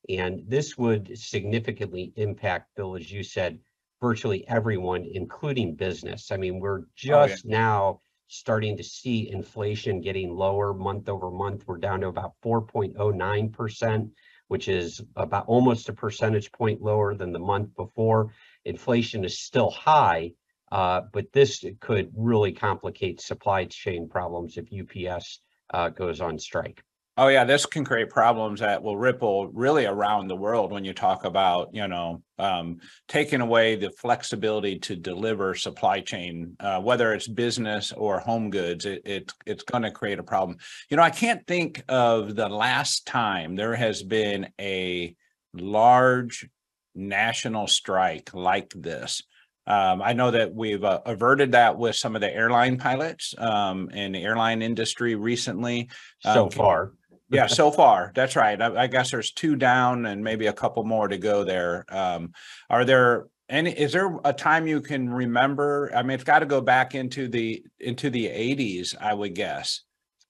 And 0.09 0.43
this 0.49 0.77
would 0.77 1.17
significantly 1.17 2.13
impact, 2.17 2.75
Bill, 2.75 2.97
as 2.97 3.11
you 3.11 3.23
said, 3.23 3.59
virtually 4.01 4.49
everyone, 4.49 5.05
including 5.05 5.77
business. 5.77 6.33
I 6.33 6.37
mean, 6.37 6.59
we're 6.59 6.81
oh, 6.81 6.85
yeah. 7.03 7.27
just 7.29 7.45
now 7.45 8.01
starting 8.27 8.77
to 8.77 8.85
see 8.85 9.31
inflation 9.31 10.01
getting 10.01 10.35
lower 10.35 10.73
month 10.73 11.09
over 11.09 11.31
month. 11.31 11.65
We're 11.67 11.79
down 11.79 12.01
to 12.01 12.09
about 12.09 12.35
4.09%, 12.45 14.11
which 14.49 14.69
is 14.69 15.01
about 15.17 15.47
almost 15.47 15.89
a 15.89 15.93
percentage 15.93 16.51
point 16.53 16.81
lower 16.81 17.15
than 17.15 17.33
the 17.33 17.39
month 17.39 17.75
before. 17.77 18.33
Inflation 18.65 19.25
is 19.25 19.39
still 19.39 19.71
high, 19.71 20.33
uh, 20.73 21.03
but 21.13 21.33
this 21.33 21.65
could 21.81 22.11
really 22.17 22.53
complicate 22.53 23.21
supply 23.21 23.65
chain 23.65 24.09
problems 24.09 24.57
if 24.57 24.67
UPS 24.73 25.41
uh, 25.73 25.89
goes 25.89 26.21
on 26.21 26.39
strike. 26.39 26.83
Oh 27.17 27.29
yeah, 27.29 27.45
this 27.45 27.67
can 27.67 27.85
create 27.85 28.09
problems 28.09 28.61
that 28.61 28.83
will 28.83 28.97
ripple 28.97 29.49
really 29.49 29.85
around 29.85 30.29
the 30.29 30.37
world 30.37 30.73
when 30.73 30.87
you 30.87 30.95
talk 30.95 31.25
about, 31.25 31.69
you 31.75 31.87
know, 31.87 32.23
um, 32.39 32.79
taking 33.09 33.43
away 33.43 33.77
the 33.77 33.91
flexibility 33.91 34.79
to 34.79 34.97
deliver 34.97 35.55
supply 35.55 36.01
chain, 36.01 36.57
uh, 36.61 36.81
whether 36.81 37.13
it's 37.13 37.29
business 37.29 37.93
or 37.93 38.21
home 38.21 38.49
goods, 38.49 38.87
it, 38.87 39.03
it 39.05 39.33
it's 39.45 39.65
going 39.65 39.83
to 39.83 39.91
create 39.91 40.19
a 40.19 40.23
problem. 40.23 40.57
You 40.89 40.97
know, 40.97 41.03
I 41.03 41.11
can't 41.11 41.47
think 41.47 41.83
of 41.89 42.37
the 42.37 42.49
last 42.49 43.07
time 43.07 43.55
there 43.55 43.75
has 43.75 44.03
been 44.03 44.49
a 44.59 45.15
large 45.53 46.49
national 46.95 47.67
strike 47.67 48.33
like 48.33 48.73
this. 48.75 49.23
Um, 49.71 50.03
I 50.03 50.15
know 50.15 50.33
that 50.33 50.53
we've 50.53 50.83
uh, 50.83 51.01
averted 51.07 51.53
that 51.53 51.79
with 51.79 51.95
some 51.95 52.17
of 52.17 52.21
the 52.21 52.35
airline 52.35 52.77
pilots, 52.77 53.35
um, 53.39 53.89
and 53.93 54.15
the 54.15 54.25
airline 54.25 54.63
industry 54.63 55.15
recently. 55.15 55.89
So 56.21 56.45
Um, 56.45 56.51
far, 56.51 56.93
Yeah, 57.31 57.47
so 57.61 57.71
far, 57.71 58.11
that's 58.15 58.35
right. 58.35 58.61
I, 58.61 58.83
I 58.83 58.87
guess 58.89 59.13
there's 59.13 59.31
two 59.31 59.55
down 59.55 60.07
and 60.07 60.25
maybe 60.25 60.49
a 60.49 60.53
couple 60.53 60.83
more 60.83 61.07
to 61.07 61.19
go 61.19 61.45
there. 61.45 61.85
Um, 61.89 62.33
are 62.69 62.85
there 62.85 63.29
any, 63.49 63.71
is 63.71 63.93
there 63.93 64.19
a 64.25 64.33
time 64.33 64.67
you 64.67 64.81
can 64.81 65.09
remember? 65.09 65.93
I 65.95 66.03
mean, 66.03 66.17
it's 66.17 66.25
got 66.25 66.41
to 66.41 66.47
go 66.47 66.61
back 66.61 66.97
into 66.97 67.29
the, 67.29 67.63
into 67.79 68.11
the 68.11 68.27
eighties, 68.27 68.97
I 69.01 69.15
would 69.15 69.37
guess. 69.37 69.83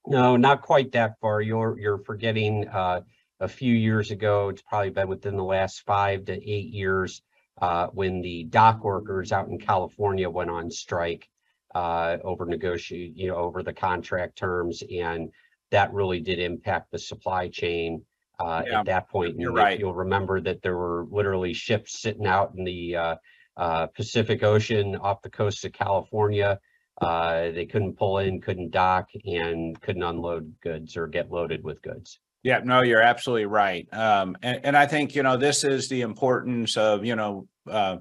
no, 0.07 0.37
not 0.37 0.61
quite 0.61 0.93
that 0.93 1.13
far. 1.23 1.41
You're, 1.41 1.79
you're 1.79 2.03
forgetting, 2.05 2.69
uh, 2.69 3.01
a 3.41 3.49
few 3.49 3.75
years 3.75 4.11
ago, 4.11 4.51
it's 4.51 4.61
probably 4.61 4.91
been 4.91 5.09
within 5.09 5.37
the 5.37 5.45
last 5.45 5.83
five 5.87 6.27
to 6.27 6.33
eight 6.33 6.69
years, 6.75 7.23
uh, 7.61 7.89
when 7.89 8.21
the 8.23 8.45
dock 8.45 8.83
workers 8.85 9.33
out 9.33 9.49
in 9.49 9.59
California 9.59 10.29
went 10.29 10.51
on 10.51 10.71
strike, 10.71 11.29
uh, 11.75 12.17
over 12.25 12.47
negotiate, 12.47 13.17
you 13.17 13.29
know, 13.29 13.37
over 13.37 13.63
the 13.63 13.73
contract 13.73 14.37
terms 14.37 14.83
and 14.91 15.31
that 15.71 15.93
really 15.93 16.19
did 16.21 16.39
impact 16.41 16.91
the 16.91 16.99
supply 16.99 17.49
chain, 17.49 18.03
uh, 18.41 18.63
Yeah, 18.67 18.81
at 18.81 18.87
that 18.87 19.09
point. 19.09 19.39
you're 19.39 19.53
right. 19.53 19.79
You'll 19.79 19.95
remember 19.95 20.41
that 20.41 20.63
there 20.63 20.77
were 20.77 21.07
literally 21.11 21.53
ships 21.55 22.01
sitting 22.01 22.27
out 22.27 22.55
in 22.57 22.65
the, 22.65 22.97
uh, 22.97 23.17
uh, 23.57 23.87
Pacific 23.89 24.43
Ocean 24.43 24.97
off 24.97 25.23
the 25.23 25.31
coast 25.31 25.65
of 25.65 25.73
California. 25.73 26.59
Uh, 27.01 27.51
they 27.51 27.67
couldn't 27.67 27.97
pull 27.97 28.19
in, 28.19 28.41
couldn't 28.41 28.71
dock 28.71 29.09
and 29.25 29.81
couldn't 29.81 30.03
unload 30.03 30.55
goods 30.61 30.97
or 30.97 31.07
get 31.07 31.31
loaded 31.31 31.63
with 31.63 31.81
goods. 31.83 32.19
Yeah, 32.43 32.61
no, 32.65 32.81
you're 32.81 33.03
absolutely 33.03 33.47
right. 33.47 33.87
Um, 33.93 34.37
and, 34.43 34.61
and 34.65 34.77
I 34.77 34.87
think, 34.87 35.15
you 35.15 35.23
know, 35.23 35.37
this 35.37 35.63
is 35.63 35.89
the 35.89 36.01
importance 36.01 36.77
of, 36.77 37.05
you 37.05 37.15
know, 37.15 37.47
uh, 37.71 37.99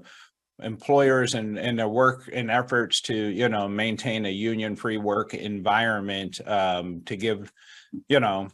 employers 0.62 1.34
and, 1.34 1.58
and 1.58 1.78
their 1.78 1.88
work 1.88 2.30
and 2.32 2.50
efforts 2.50 3.02
to, 3.02 3.14
you 3.14 3.48
know, 3.48 3.68
maintain 3.68 4.24
a 4.24 4.30
union-free 4.30 4.96
work 4.98 5.34
environment, 5.34 6.40
um, 6.46 7.02
to 7.04 7.16
give, 7.16 7.52
you 8.08 8.20
know, 8.20 8.48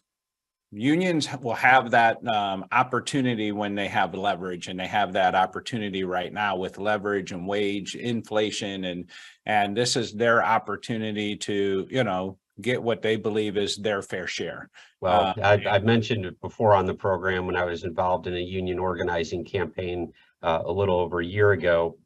unions 0.72 1.28
will 1.40 1.54
have 1.54 1.92
that, 1.92 2.18
um, 2.26 2.64
opportunity 2.72 3.52
when 3.52 3.76
they 3.76 3.86
have 3.86 4.14
leverage 4.14 4.66
and 4.66 4.78
they 4.78 4.86
have 4.88 5.12
that 5.12 5.36
opportunity 5.36 6.02
right 6.02 6.32
now 6.32 6.56
with 6.56 6.78
leverage 6.78 7.30
and 7.30 7.46
wage 7.46 7.94
inflation 7.94 8.84
and, 8.84 9.08
and 9.46 9.76
this 9.76 9.94
is 9.94 10.12
their 10.12 10.44
opportunity 10.44 11.36
to, 11.36 11.86
you 11.88 12.02
know, 12.02 12.38
get 12.60 12.82
what 12.82 13.02
they 13.02 13.16
believe 13.16 13.56
is 13.56 13.76
their 13.76 14.02
fair 14.02 14.26
share. 14.26 14.70
Well, 15.00 15.34
Uh, 15.36 15.42
I've, 15.42 15.66
I've 15.66 15.84
mentioned 15.84 16.24
it 16.24 16.40
before 16.40 16.74
on 16.74 16.86
the 16.86 16.94
program 16.94 17.46
when 17.46 17.56
I 17.56 17.64
was 17.64 17.84
involved 17.84 18.26
in 18.26 18.36
a 18.36 18.40
union 18.40 18.78
organizing 18.78 19.44
campaign 19.44 20.12
uh, 20.42 20.62
a 20.64 20.72
little 20.72 20.98
over 20.98 21.20
a 21.20 21.26
year 21.26 21.52
ago, 21.52 21.98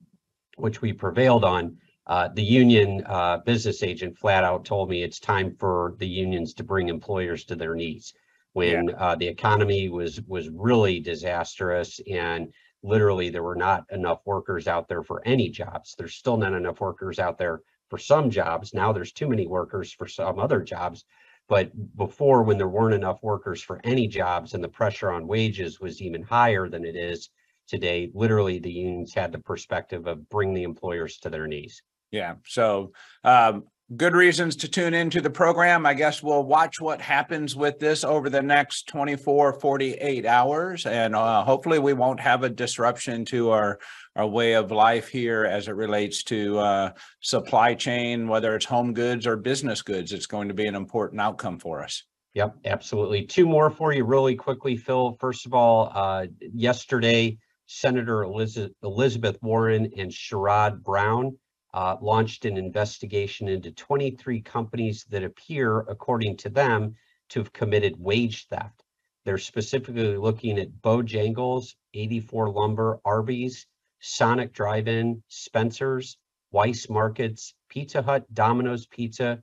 which 0.57 0.83
we 0.83 0.93
prevailed 0.93 1.45
on. 1.45 1.77
Uh, 2.07 2.29
the 2.35 2.43
union 2.43 3.03
uh, 3.07 3.39
business 3.39 3.83
agent 3.83 4.19
flat 4.19 4.43
out 4.43 4.65
told 4.65 4.91
me 4.91 5.03
it's 5.03 5.21
time 5.21 5.55
for 5.59 5.95
the 5.99 6.09
unions 6.09 6.55
to 6.55 6.65
bring 6.65 6.89
employers 6.89 7.45
to 7.45 7.55
their 7.55 7.75
knees. 7.75 8.13
When 8.53 8.93
uh, 8.99 9.15
the 9.15 9.29
economy 9.29 9.89
was 9.91 10.21
was 10.23 10.49
really 10.49 10.99
disastrous 10.99 12.01
and 12.11 12.53
literally 12.83 13.31
there 13.31 13.45
were 13.45 13.55
not 13.55 13.85
enough 13.93 14.23
workers 14.25 14.67
out 14.67 14.89
there 14.89 15.05
for 15.05 15.23
any 15.25 15.51
jobs. 15.51 15.95
There's 15.97 16.15
still 16.17 16.37
not 16.37 16.55
enough 16.55 16.81
workers 16.81 17.21
out 17.21 17.39
there 17.39 17.61
for 17.91 17.99
some 17.99 18.31
jobs. 18.31 18.73
Now 18.73 18.93
there's 18.93 19.13
too 19.13 19.29
many 19.29 19.47
workers 19.47 19.93
for 19.93 20.07
some 20.07 20.39
other 20.39 20.63
jobs. 20.63 21.05
But 21.49 21.73
before, 21.97 22.45
when 22.45 22.59
there 22.59 22.69
weren't 22.69 22.95
enough 22.95 23.19
workers 23.23 23.61
for 23.61 23.81
any 23.83 24.07
jobs 24.07 24.55
and 24.55 24.63
the 24.63 24.69
pressure 24.69 25.11
on 25.11 25.27
wages 25.27 25.81
was 25.81 26.01
even 26.01 26.23
higher 26.23 26.69
than 26.69 26.85
it 26.85 26.95
is 26.95 27.31
today, 27.67 28.11
literally 28.15 28.61
the 28.61 28.71
unions 28.71 29.13
had 29.13 29.33
the 29.33 29.39
perspective 29.39 30.07
of 30.07 30.29
bring 30.29 30.55
the 30.55 30.63
employers 30.63 31.19
to 31.19 31.31
their 31.31 31.49
knees. 31.49 31.83
Yeah, 32.13 32.37
so 32.47 32.93
um, 33.25 33.65
good 33.97 34.15
reasons 34.15 34.55
to 34.57 34.69
tune 34.69 34.95
into 34.95 35.21
the 35.21 35.31
program. 35.31 35.85
I 35.85 35.95
guess 35.95 36.23
we'll 36.23 36.45
watch 36.45 36.81
what 36.81 37.01
happens 37.01 37.57
with 37.57 37.79
this 37.81 38.05
over 38.05 38.31
the 38.31 38.43
next 38.43 38.87
24, 38.87 39.55
48 39.55 40.27
hours. 40.27 40.87
And 40.87 41.17
uh, 41.17 41.43
hopefully 41.43 41.81
we 41.81 41.93
won't 41.93 42.21
have 42.21 42.45
a 42.45 42.49
disruption 42.49 43.25
to 43.27 43.51
our, 43.51 43.81
our 44.15 44.27
way 44.27 44.55
of 44.55 44.71
life 44.71 45.09
here 45.09 45.45
as 45.45 45.67
it 45.67 45.75
relates 45.75 46.23
to 46.25 46.59
uh, 46.59 46.91
supply 47.21 47.75
chain, 47.75 48.29
whether 48.29 48.55
it's 48.55 48.67
home 48.67 48.95
goods 48.95 49.27
or 49.27 49.37
business 49.37 49.83
goods. 49.83 50.13
It's 50.13 50.27
going 50.27 50.49
to 50.49 50.55
be 50.55 50.67
an 50.67 50.77
important 50.77 51.21
outcome 51.21 51.59
for 51.59 51.83
us. 51.83 52.05
Yep, 52.35 52.59
absolutely. 52.65 53.27
Two 53.27 53.47
more 53.47 53.71
for 53.71 53.93
you 53.93 54.05
really 54.05 54.37
quickly, 54.37 54.77
Phil. 54.77 55.17
First 55.19 55.47
of 55.47 55.55
all, 55.55 55.91
uh, 55.93 56.27
yesterday, 56.41 57.39
Senator 57.67 58.23
Elizabeth, 58.23 58.73
Elizabeth 58.85 59.39
Warren 59.43 59.91
and 59.97 60.13
Sherrod 60.13 60.81
Brown 60.81 61.37
uh, 61.75 61.97
launched 62.01 62.45
an 62.45 62.57
investigation 62.57 63.49
into 63.49 63.71
23 63.71 64.41
companies 64.43 65.05
that 65.11 65.23
appear, 65.23 65.81
according 65.81 66.37
to 66.39 66.49
them, 66.49 66.95
to 67.29 67.41
have 67.41 67.53
committed 67.53 67.95
wage 67.99 68.47
theft. 68.49 68.83
They're 69.25 69.39
specifically 69.39 70.17
looking 70.17 70.59
at 70.59 70.83
Bojangles, 70.83 71.75
84 71.95 72.51
Lumber, 72.51 73.01
Arby's, 73.05 73.67
Sonic 74.01 74.53
Drive-In, 74.53 75.23
Spencer's, 75.29 76.17
Weiss 76.53 76.89
Markets, 76.89 77.55
Pizza 77.69 78.03
Hut, 78.03 78.25
Domino's 78.33 78.87
Pizza, 78.87 79.43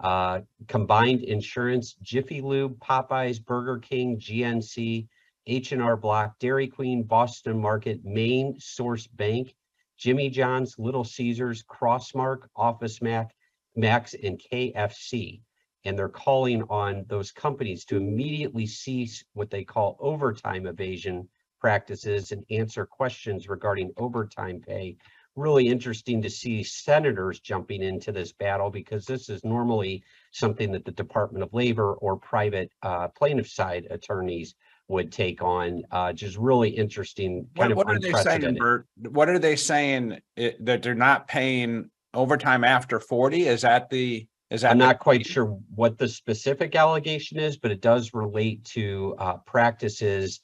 uh, 0.00 0.40
Combined 0.66 1.22
Insurance, 1.22 1.94
Jiffy 2.02 2.40
Lube, 2.40 2.78
Popeyes, 2.80 3.44
Burger 3.44 3.78
King, 3.78 4.18
GNC, 4.18 5.06
H&R 5.46 5.96
Block, 5.96 6.38
Dairy 6.38 6.68
Queen, 6.68 7.02
Boston 7.02 7.60
Market, 7.60 8.04
Main 8.04 8.58
Source 8.58 9.06
Bank, 9.06 9.54
Jimmy 9.98 10.30
John's, 10.30 10.78
Little 10.78 11.04
Caesars, 11.04 11.64
Crossmark, 11.64 12.48
Office 12.54 13.02
Mac, 13.02 13.34
Max, 13.76 14.14
and 14.14 14.40
KFC. 14.40 15.40
And 15.84 15.98
they're 15.98 16.08
calling 16.08 16.62
on 16.64 17.04
those 17.08 17.32
companies 17.32 17.84
to 17.86 17.96
immediately 17.96 18.66
cease 18.66 19.24
what 19.34 19.50
they 19.50 19.64
call 19.64 19.96
overtime 20.00 20.66
evasion 20.66 21.28
practices 21.60 22.30
and 22.30 22.44
answer 22.50 22.86
questions 22.86 23.48
regarding 23.48 23.92
overtime 23.96 24.60
pay. 24.60 24.96
Really 25.34 25.68
interesting 25.68 26.22
to 26.22 26.30
see 26.30 26.62
senators 26.62 27.40
jumping 27.40 27.82
into 27.82 28.12
this 28.12 28.32
battle 28.32 28.70
because 28.70 29.04
this 29.04 29.28
is 29.28 29.44
normally 29.44 30.02
something 30.32 30.72
that 30.72 30.84
the 30.84 30.92
Department 30.92 31.42
of 31.42 31.54
Labor 31.54 31.94
or 31.94 32.16
private 32.16 32.70
uh, 32.82 33.08
plaintiff 33.08 33.48
side 33.48 33.86
attorneys 33.90 34.54
would 34.88 35.12
take 35.12 35.42
on. 35.42 35.82
Uh, 35.90 36.12
just 36.12 36.36
really 36.36 36.70
interesting, 36.70 37.46
kind 37.56 37.70
What 37.70 37.70
of 37.72 37.76
what 37.76 37.96
are 37.96 38.00
they 38.00 38.12
saying. 38.12 38.56
Burt? 38.56 38.86
What 39.10 39.28
are 39.28 39.38
they 39.38 39.54
saying? 39.56 40.18
It- 40.36 40.64
That 40.64 40.82
they're 40.82 40.94
not 40.94 41.28
paying 41.28 41.90
overtime 42.14 42.64
after 42.64 42.98
40? 42.98 43.46
Is 43.46 43.62
that 43.62 43.90
the, 43.90 44.26
is 44.50 44.62
that? 44.62 44.72
I'm 44.72 44.78
not 44.78 44.98
quite 44.98 45.26
sure 45.26 45.44
what 45.74 45.98
the 45.98 46.08
specific 46.08 46.74
allegation 46.74 47.38
is, 47.38 47.58
but 47.58 47.70
it 47.70 47.82
does 47.82 48.14
relate 48.14 48.64
to 48.66 49.14
uh, 49.18 49.36
practices 49.38 50.40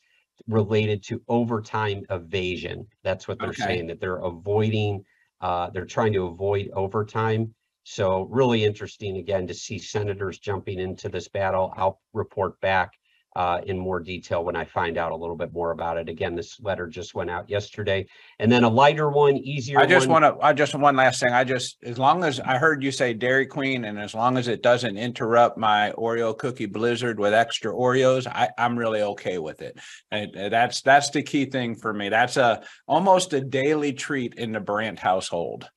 related 0.46 1.02
to 1.04 1.22
overtime 1.28 2.02
evasion. 2.10 2.86
That's 3.02 3.26
what 3.26 3.38
they're 3.38 3.48
Okay. 3.50 3.62
saying, 3.62 3.86
that 3.86 4.00
they're 4.00 4.18
avoiding, 4.18 5.04
uh, 5.40 5.70
they're 5.70 5.86
trying 5.86 6.12
to 6.12 6.26
avoid 6.26 6.70
overtime. 6.74 7.54
So 7.84 8.22
really 8.30 8.64
interesting, 8.64 9.16
again, 9.16 9.46
to 9.46 9.54
see 9.54 9.78
senators 9.78 10.38
jumping 10.38 10.80
into 10.80 11.08
this 11.08 11.28
battle. 11.28 11.72
I'll 11.76 12.00
report 12.12 12.60
back 12.60 12.92
uh, 13.36 13.60
in 13.66 13.78
more 13.78 14.00
detail 14.00 14.44
when 14.44 14.56
I 14.56 14.64
find 14.64 14.96
out 14.96 15.12
a 15.12 15.16
little 15.16 15.36
bit 15.36 15.52
more 15.52 15.72
about 15.72 15.96
it. 15.96 16.08
Again, 16.08 16.34
this 16.34 16.60
letter 16.60 16.86
just 16.86 17.14
went 17.14 17.30
out 17.30 17.50
yesterday. 17.50 18.06
And 18.38 18.50
then 18.50 18.64
a 18.64 18.68
lighter 18.68 19.10
one, 19.10 19.36
easier 19.36 19.78
I 19.80 19.86
just 19.86 20.06
want 20.06 20.24
to, 20.24 20.36
I 20.40 20.52
just, 20.52 20.74
one 20.74 20.96
last 20.96 21.20
thing. 21.20 21.32
I 21.32 21.44
just, 21.44 21.78
as 21.82 21.98
long 21.98 22.24
as 22.24 22.38
I 22.40 22.58
heard 22.58 22.82
you 22.82 22.92
say 22.92 23.12
Dairy 23.12 23.46
Queen 23.46 23.84
and 23.84 23.98
as 23.98 24.14
long 24.14 24.38
as 24.38 24.48
it 24.48 24.62
doesn't 24.62 24.96
interrupt 24.96 25.58
my 25.58 25.92
Oreo 25.98 26.36
cookie 26.36 26.66
blizzard 26.66 27.18
with 27.18 27.34
extra 27.34 27.72
Oreos, 27.72 28.26
I, 28.26 28.50
I'm 28.56 28.78
really 28.78 29.02
okay 29.02 29.38
with 29.38 29.62
it. 29.62 29.78
And 30.10 30.36
uh, 30.36 30.48
that's, 30.48 30.82
that's 30.82 31.10
the 31.10 31.22
key 31.22 31.46
thing 31.46 31.74
for 31.74 31.92
me. 31.92 32.08
That's 32.08 32.36
a, 32.36 32.62
almost 32.86 33.32
a 33.32 33.40
daily 33.40 33.92
treat 33.92 34.34
in 34.34 34.52
the 34.52 34.60
Brandt 34.60 34.98
household. 34.98 35.68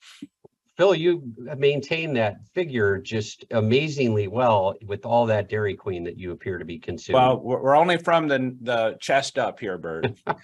Phil, 0.77 0.93
you 0.93 1.23
maintain 1.57 2.13
that 2.13 2.37
figure 2.53 2.99
just 2.99 3.45
amazingly 3.49 4.27
well 4.27 4.75
with 4.85 5.05
all 5.05 5.25
that 5.25 5.49
Dairy 5.49 5.75
Queen 5.75 6.03
that 6.03 6.17
you 6.17 6.31
appear 6.31 6.59
to 6.59 6.65
be 6.65 6.77
consuming. 6.77 7.19
Well, 7.19 7.39
we're, 7.39 7.75
only 7.75 7.97
from 7.97 8.27
the, 8.27 8.55
the 8.61 8.97
chest 9.01 9.39
up 9.39 9.59
here, 9.59 9.77
Burt. 9.77 10.07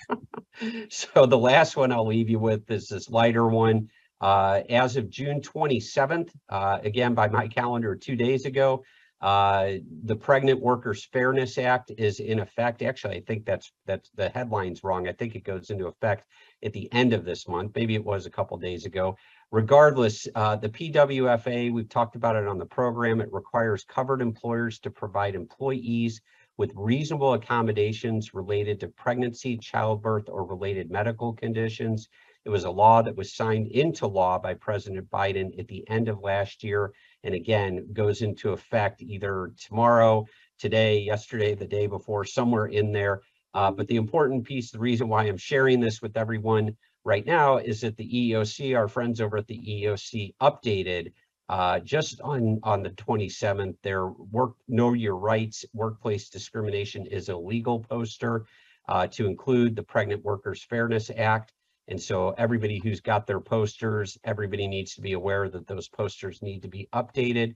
So 0.90 1.26
the 1.26 1.38
last 1.38 1.76
one 1.76 1.92
I'll 1.92 2.06
leave 2.06 2.30
you 2.30 2.40
with 2.40 2.70
is 2.70 2.88
this 2.88 3.10
lighter 3.10 3.48
one. 3.48 3.90
Uh, 4.22 4.62
as 4.70 4.96
of 4.96 5.10
June 5.10 5.42
twenty-seventh, 5.42 6.32
uh, 6.48 6.78
again, 6.84 7.14
by 7.14 7.28
my 7.28 7.48
calendar, 7.48 7.96
two 7.96 8.16
days 8.16 8.46
ago, 8.46 8.84
uh, 9.24 9.74
the 10.04 10.16
Pregnant 10.16 10.60
Workers 10.60 11.06
Fairness 11.06 11.58
Act 11.58 11.92
is 11.98 12.20
in 12.20 12.40
effect. 12.40 12.82
Actually, 12.82 13.16
I 13.16 13.22
think 13.22 13.46
that's, 13.46 13.72
that's, 13.86 14.10
the 14.16 14.28
headline's 14.28 14.84
wrong. 14.84 15.08
I 15.08 15.14
think 15.14 15.36
it 15.36 15.46
goes 15.46 15.70
into 15.70 15.88
effect 15.88 16.28
at 16.62 16.74
the 16.74 16.92
end 16.92 17.14
of 17.14 17.24
this 17.24 17.48
month. 17.48 17.72
Maybe 17.74 17.96
it 17.96 18.04
was 18.04 18.26
a 18.26 18.30
couple 18.30 18.58
days 18.58 18.86
ago. 18.86 19.16
Regardless, 19.54 20.28
uh, 20.34 20.56
the 20.56 20.68
PWFA, 20.68 21.72
we've 21.72 21.88
talked 21.88 22.16
about 22.16 22.36
it 22.36 22.48
on 22.48 22.58
the 22.58 22.66
program. 22.66 23.22
It 23.22 23.32
requires 23.32 23.84
covered 23.84 24.20
employers 24.20 24.80
to 24.80 24.90
provide 24.90 25.36
employees 25.36 26.22
with 26.58 26.72
reasonable 26.74 27.36
accommodations 27.36 28.34
related 28.34 28.80
to 28.80 28.88
pregnancy, 28.88 29.56
childbirth, 29.60 30.28
or 30.28 30.44
related 30.44 30.90
medical 30.90 31.34
conditions. 31.34 32.10
It 32.46 32.50
was 32.50 32.64
a 32.64 32.72
law 32.72 33.04
that 33.04 33.16
was 33.16 33.36
signed 33.36 33.68
into 33.68 34.08
law 34.08 34.40
by 34.40 34.56
President 34.56 35.08
Biden 35.12 35.60
at 35.60 35.68
the 35.68 35.88
end 35.88 36.10
of 36.10 36.24
last 36.24 36.64
year. 36.64 36.92
And 37.24 37.36
again, 37.36 37.90
goes 37.94 38.24
into 38.24 38.54
effect 38.54 39.04
either 39.04 39.52
tomorrow, 39.56 40.26
today, 40.58 40.98
yesterday, 40.98 41.54
the 41.54 41.68
day 41.68 41.86
before, 41.86 42.26
somewhere 42.26 42.66
in 42.66 42.92
there. 42.92 43.22
Uh, 43.54 43.70
but 43.70 43.88
the 43.88 43.98
important 43.98 44.46
piece, 44.46 44.72
the 44.72 44.80
reason 44.80 45.10
why 45.10 45.26
I'm 45.26 45.38
sharing 45.38 45.80
this 45.80 46.02
with 46.02 46.18
everyone 46.18 46.76
right 47.04 47.26
now 47.26 47.58
is 47.58 47.82
that 47.82 47.98
the 47.98 48.08
EEOC, 48.08 48.78
our 48.78 48.88
friends 48.88 49.22
over 49.22 49.38
at 49.38 49.48
the 49.48 49.60
EEOC 49.60 50.36
updated 50.42 51.12
uh, 51.50 51.80
just 51.80 52.22
on, 52.22 52.60
on 52.64 52.84
the 52.84 52.90
27th, 52.92 53.76
their 53.84 54.08
work, 54.08 54.54
know 54.68 54.94
your 54.94 55.18
rights, 55.18 55.66
workplace 55.74 56.30
discrimination 56.30 57.06
is 57.06 57.30
illegal 57.30 57.80
poster 57.80 58.46
uh, 58.88 59.08
to 59.08 59.28
include 59.28 59.76
the 59.76 59.84
Pregnant 59.84 60.24
Workers 60.24 60.64
Fairness 60.64 61.12
Act. 61.16 61.54
And 61.90 62.02
so 62.02 62.34
everybody 62.38 62.80
who's 62.80 63.02
got 63.02 63.28
their 63.28 63.42
posters, 63.42 64.18
everybody 64.24 64.68
needs 64.68 64.96
to 64.96 65.02
be 65.02 65.14
aware 65.14 65.50
that 65.50 65.68
those 65.68 65.90
posters 65.90 66.42
need 66.42 66.62
to 66.62 66.70
be 66.70 66.88
updated. 66.94 67.56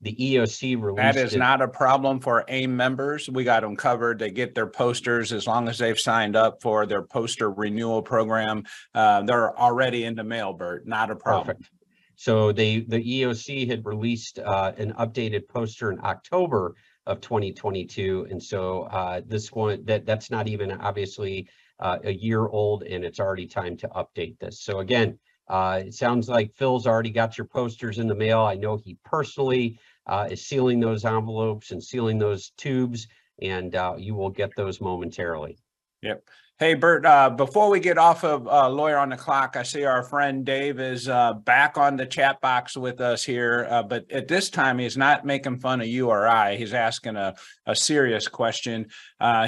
The 0.00 0.14
EEOC 0.14 0.80
released. 0.80 0.96
That 0.96 1.16
is 1.16 1.34
it- 1.34 1.38
not 1.38 1.60
a 1.60 1.68
problem 1.68 2.20
for 2.20 2.44
AAIM 2.48 2.70
members. 2.70 3.28
We 3.28 3.42
got 3.44 3.62
them 3.62 3.74
covered. 3.74 4.18
They 4.18 4.30
get 4.30 4.54
their 4.54 4.66
posters 4.66 5.32
as 5.32 5.46
long 5.46 5.68
as 5.68 5.78
they've 5.78 5.98
signed 5.98 6.36
up 6.36 6.62
for 6.62 6.86
their 6.86 7.02
poster 7.02 7.50
renewal 7.50 8.02
program. 8.02 8.64
Uh, 8.94 9.22
they're 9.22 9.58
already 9.58 10.04
in 10.04 10.14
the 10.14 10.24
mail, 10.24 10.52
Burt, 10.52 10.86
not 10.86 11.10
a 11.10 11.16
problem. 11.16 11.56
Perfect. 11.56 11.70
So 12.14 12.52
they, 12.52 12.80
the 12.80 12.98
EEOC 12.98 13.68
had 13.68 13.86
released 13.86 14.38
uh, 14.40 14.72
an 14.76 14.92
updated 14.94 15.48
poster 15.48 15.92
in 15.92 16.00
October 16.00 16.74
of 17.06 17.20
2022. 17.20 18.26
And 18.30 18.42
so 18.42 18.82
uh, 18.84 19.20
this 19.24 19.52
one, 19.52 19.84
that, 19.84 20.04
that's 20.04 20.30
not 20.30 20.48
even 20.48 20.72
obviously 20.72 21.48
uh, 21.80 21.98
a 22.04 22.12
year 22.12 22.46
old 22.46 22.82
and 22.82 23.04
it's 23.04 23.20
already 23.20 23.46
time 23.46 23.76
to 23.78 23.88
update 23.88 24.38
this. 24.40 24.62
So 24.62 24.80
again, 24.80 25.18
uh, 25.48 25.82
it 25.86 25.94
sounds 25.94 26.28
like 26.28 26.54
Phil's 26.54 26.86
already 26.86 27.10
got 27.10 27.38
your 27.38 27.46
posters 27.46 27.98
in 27.98 28.06
the 28.06 28.14
mail. 28.14 28.40
I 28.40 28.54
know 28.54 28.76
he 28.76 28.96
personally 29.04 29.78
uh, 30.06 30.28
is 30.30 30.46
sealing 30.46 30.80
those 30.80 31.04
envelopes 31.04 31.70
and 31.70 31.82
sealing 31.82 32.18
those 32.18 32.50
tubes 32.56 33.08
and 33.40 33.74
uh, 33.74 33.94
you 33.96 34.14
will 34.14 34.30
get 34.30 34.50
those 34.56 34.80
momentarily. 34.80 35.58
Yep. 36.02 36.24
Hey, 36.58 36.74
Burt, 36.74 37.06
uh, 37.06 37.30
before 37.30 37.70
we 37.70 37.78
get 37.78 37.98
off 37.98 38.24
of, 38.24 38.48
uh, 38.48 38.68
lawyer 38.68 38.98
on 38.98 39.10
the 39.10 39.16
clock, 39.16 39.54
I 39.56 39.62
see 39.62 39.84
our 39.84 40.02
friend 40.02 40.44
Dave 40.44 40.80
is, 40.80 41.08
uh, 41.08 41.34
back 41.34 41.78
on 41.78 41.96
the 41.96 42.04
chat 42.04 42.40
box 42.40 42.76
with 42.76 43.00
us 43.00 43.22
here. 43.22 43.64
But 43.88 44.10
at 44.10 44.26
this 44.26 44.50
time, 44.50 44.78
he's 44.80 44.96
not 44.96 45.24
making 45.24 45.60
fun 45.60 45.80
of 45.80 45.86
you 45.86 46.08
or 46.08 46.26
I. 46.26 46.56
He's 46.56 46.74
asking 46.74 47.14
a, 47.14 47.36
a 47.66 47.76
serious 47.76 48.26
question. 48.26 48.86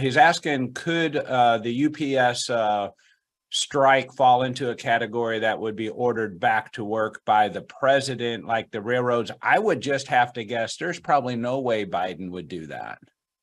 He's 0.01 0.17
asking, 0.17 0.75
could, 0.75 1.15
the 1.15 2.17
UPS, 2.17 2.49
strike 3.51 4.13
fall 4.13 4.43
into 4.43 4.71
a 4.71 4.75
category 4.75 5.41
that 5.41 5.59
would 5.59 5.77
be 5.77 5.89
ordered 5.89 6.41
back 6.41 6.73
to 6.73 6.85
work 6.85 7.21
by 7.25 7.49
the 7.49 7.63
president, 7.63 8.47
like 8.47 8.71
the 8.71 8.81
railroads? 8.81 9.31
I 9.43 9.59
would 9.59 9.81
just 9.81 10.09
have 10.09 10.33
to 10.35 10.45
guess, 10.45 10.77
there's 10.77 11.01
probably 11.01 11.37
no 11.37 11.61
way 11.61 11.85
Biden 11.85 12.31
would 12.31 12.49
do 12.49 12.67
that. 12.67 12.99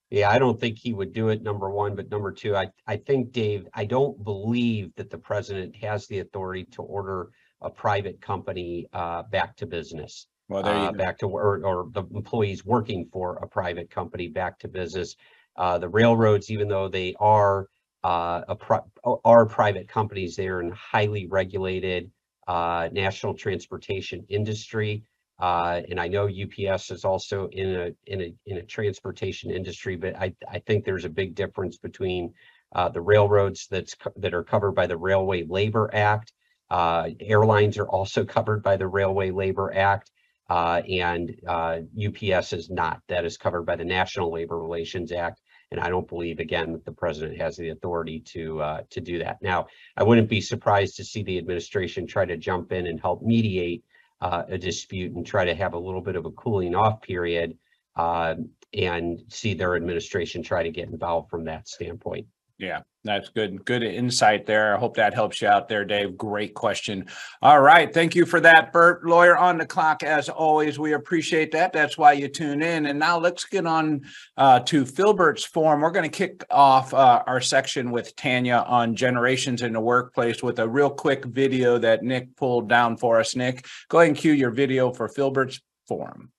Yeah, 0.10 0.30
I 0.30 0.40
don't 0.40 0.60
think 0.60 0.78
he 0.78 0.94
would 0.94 1.12
do 1.12 1.28
it, 1.30 1.44
number 1.44 1.70
one, 1.70 1.94
but 1.94 2.10
number 2.10 2.32
two, 2.32 2.56
I, 2.56 2.70
I 2.88 2.96
think, 2.96 3.34
Dave, 3.34 3.68
I 3.74 3.84
don't 3.84 4.24
believe 4.24 4.96
that 4.96 5.10
the 5.10 5.18
president 5.18 5.76
has 5.78 6.08
the 6.08 6.20
authority 6.20 6.64
to 6.72 6.82
order 6.82 7.30
a 7.62 7.70
private 7.70 8.22
company 8.22 8.88
uh, 8.94 9.24
back 9.24 9.58
to 9.58 9.66
business, 9.66 10.28
Well, 10.48 10.64
there 10.64 10.76
uh, 10.76 10.86
you 10.86 10.92
go. 10.94 10.98
back 10.98 11.18
to, 11.20 11.26
or, 11.26 11.66
or 11.66 11.90
the 11.92 12.04
employees 12.16 12.64
working 12.64 13.10
for 13.12 13.36
a 13.38 13.48
private 13.48 13.90
company 13.90 14.30
back 14.30 14.60
to 14.60 14.70
business. 14.70 15.18
Uh, 15.58 15.78
the 15.78 15.90
railroads, 15.90 16.50
even 16.52 16.70
though 16.70 16.88
they 16.88 17.14
are 17.20 17.68
uh, 18.04 18.56
pri- 18.56 18.82
are 19.04 19.46
private 19.46 19.88
companies, 19.88 20.36
they 20.36 20.48
are 20.48 20.62
in 20.62 20.72
highly 20.72 21.28
regulated 21.28 22.12
uh, 22.48 22.90
national 22.92 23.34
transportation 23.34 24.26
industry. 24.30 25.04
Uh, 25.40 25.82
and 25.90 26.00
I 26.00 26.08
know 26.08 26.28
UPS 26.28 26.90
is 26.90 27.06
also 27.06 27.48
in 27.50 27.76
a, 27.76 27.92
in 28.12 28.22
a, 28.22 28.34
in 28.46 28.58
a 28.58 28.64
transportation 28.64 29.52
industry, 29.52 29.96
but 29.96 30.16
I, 30.16 30.34
I 30.50 30.60
think 30.60 30.84
there's 30.84 31.06
a 31.06 31.10
big 31.10 31.36
difference 31.36 31.78
between 31.78 32.34
uh, 32.74 32.90
the 32.90 33.02
railroads 33.02 33.68
that's, 33.70 33.96
that 34.16 34.34
are 34.34 34.44
covered 34.44 34.72
by 34.72 34.88
the 34.88 34.98
Railway 34.98 35.44
Labor 35.44 35.90
Act. 35.94 36.34
Uh, 36.70 37.10
airlines 37.20 37.78
are 37.78 37.88
also 37.88 38.26
covered 38.26 38.64
by 38.64 38.78
the 38.78 38.88
Railway 38.88 39.32
Labor 39.32 39.74
Act. 39.76 40.12
Uh, 40.50 40.82
and, 40.90 41.36
UPS 41.48 42.54
is 42.54 42.70
not, 42.70 43.02
that 43.10 43.26
is 43.26 43.38
covered 43.38 43.64
by 43.64 43.76
the 43.76 43.86
National 43.86 44.32
Labor 44.32 44.58
Relations 44.58 45.12
Act. 45.12 45.42
And 45.72 45.82
I 45.82 45.90
don't 45.90 46.08
believe, 46.08 46.40
again, 46.40 46.72
that 46.72 46.86
the 46.86 46.92
president 46.94 47.42
has 47.42 47.58
the 47.58 47.70
authority 47.70 48.22
to, 48.22 48.62
uh, 48.62 48.82
to 48.90 49.02
do 49.02 49.20
that. 49.20 49.42
Now, 49.42 49.68
I 49.98 50.04
wouldn't 50.04 50.30
be 50.30 50.40
surprised 50.40 50.96
to 50.98 51.04
see 51.04 51.24
the 51.24 51.38
administration 51.38 52.08
try 52.08 52.26
to 52.26 52.38
jump 52.38 52.72
in 52.72 52.88
and 52.88 53.00
help 53.00 53.22
mediate 53.22 53.84
uh, 54.22 54.44
a 54.48 54.58
dispute 54.58 55.14
and 55.16 55.26
try 55.26 55.46
to 55.46 55.56
have 55.56 55.74
a 55.74 55.80
little 55.80 56.02
bit 56.02 56.16
of 56.16 56.26
a 56.26 56.32
cooling 56.32 56.74
off 56.74 57.02
period 57.02 57.58
uh, 57.98 58.36
and 58.74 59.22
see 59.28 59.54
their 59.54 59.76
administration 59.76 60.42
try 60.42 60.64
to 60.64 60.72
get 60.72 60.90
involved 60.90 61.30
from 61.30 61.46
that 61.46 61.68
standpoint. 61.68 62.28
Yeah, 62.60 62.82
that's 63.04 63.30
good. 63.30 63.64
Good 63.66 63.84
insight 63.84 64.48
there. 64.48 64.76
I 64.76 64.80
hope 64.80 64.96
that 64.96 65.14
helps 65.14 65.44
you 65.44 65.48
out 65.48 65.70
there, 65.70 65.86
Dave. 65.86 66.18
Great 66.18 66.56
question. 66.56 67.06
All 67.44 67.62
right. 67.62 67.94
Thank 67.94 68.16
you 68.16 68.26
for 68.26 68.40
that, 68.40 68.74
Burt. 68.74 69.06
Lawyer 69.06 69.38
on 69.38 69.60
the 69.60 69.66
clock, 69.66 70.02
as 70.02 70.28
always. 70.28 70.80
We 70.80 70.94
appreciate 70.94 71.52
that. 71.52 71.72
That's 71.72 72.00
why 72.00 72.14
you 72.14 72.28
tune 72.28 72.64
in. 72.64 72.88
And 72.88 72.98
now 72.98 73.20
let's 73.20 73.44
get 73.44 73.68
on 73.68 74.02
uh, 74.38 74.62
to 74.62 74.88
Philburt's 74.88 75.48
Phorum. 75.48 75.82
We're 75.82 75.92
going 75.92 76.10
to 76.10 76.18
kick 76.18 76.44
off 76.50 76.96
uh, 76.96 77.24
our 77.28 77.42
section 77.42 77.92
with 77.92 78.16
Tanya 78.16 78.66
on 78.68 78.96
generations 78.96 79.62
in 79.62 79.74
the 79.74 79.80
workplace 79.80 80.42
with 80.42 80.58
a 80.58 80.68
real 80.68 80.90
quick 80.90 81.26
video 81.26 81.78
that 81.78 82.02
Nick 82.02 82.36
pulled 82.38 82.68
down 82.68 82.98
for 82.98 83.20
us. 83.20 83.36
Nick, 83.36 83.68
go 83.88 84.00
ahead 84.00 84.10
and 84.10 84.18
cue 84.18 84.34
your 84.34 84.52
video 84.52 84.92
for 84.92 85.08
Philburt's 85.08 85.62
Phorum. 85.88 86.30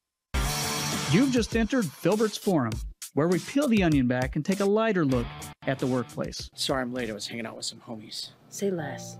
You've 1.12 1.30
just 1.30 1.54
entered 1.54 1.86
Philburt's 1.86 2.38
Phorum, 2.38 2.76
where 3.14 3.28
we 3.28 3.38
peel 3.38 3.68
the 3.68 3.84
onion 3.84 4.08
back 4.08 4.34
and 4.34 4.44
take 4.44 4.58
a 4.58 4.66
lighter 4.66 5.04
look 5.04 5.24
at 5.68 5.78
the 5.78 5.86
workplace. 5.86 6.50
Sorry 6.54 6.80
I'm 6.80 6.92
late. 6.92 7.10
I 7.10 7.12
was 7.12 7.26
hanging 7.28 7.46
out 7.46 7.54
with 7.54 7.66
some 7.66 7.78
homies. 7.86 8.30
Say 8.48 8.70
less. 8.70 9.18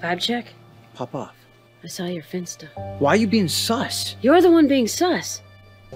Vibe 0.00 0.20
check? 0.20 0.46
Pop 0.94 1.14
off. 1.14 1.34
I 1.82 1.88
saw 1.88 2.06
your 2.06 2.22
Finsta. 2.22 2.68
Why 3.00 3.10
are 3.10 3.16
you 3.16 3.26
being 3.26 3.48
sus? 3.48 4.16
You're 4.22 4.40
the 4.40 4.50
one 4.50 4.68
being 4.68 4.86
sus. 4.86 5.42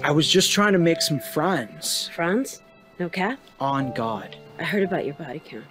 I 0.02 0.11
was 0.11 0.28
just 0.28 0.50
trying 0.50 0.72
to 0.72 0.78
make 0.78 1.00
some 1.00 1.20
friends. 1.20 2.11
Franz? 2.14 2.62
No 2.98 3.09
cap? 3.09 3.38
On 3.61 3.92
God. 3.94 4.37
I 4.59 4.64
heard 4.64 4.83
about 4.83 5.04
your 5.04 5.14
body 5.14 5.40
count. 5.44 5.64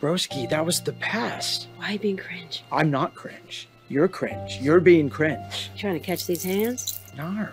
Broski, 0.00 0.48
that 0.48 0.64
was 0.64 0.80
the 0.80 0.94
past. 0.94 1.68
Why 1.76 1.90
are 1.90 1.92
you 1.92 1.98
being 1.98 2.16
cringe? 2.16 2.64
I'm 2.72 2.90
not 2.90 3.14
cringe. 3.14 3.68
You're 3.88 4.08
cringe. 4.08 4.58
You're 4.60 4.80
being 4.80 5.10
cringe. 5.10 5.70
Trying 5.76 5.94
to 5.94 6.00
catch 6.00 6.26
these 6.26 6.42
hands? 6.42 7.00
Nar. 7.16 7.52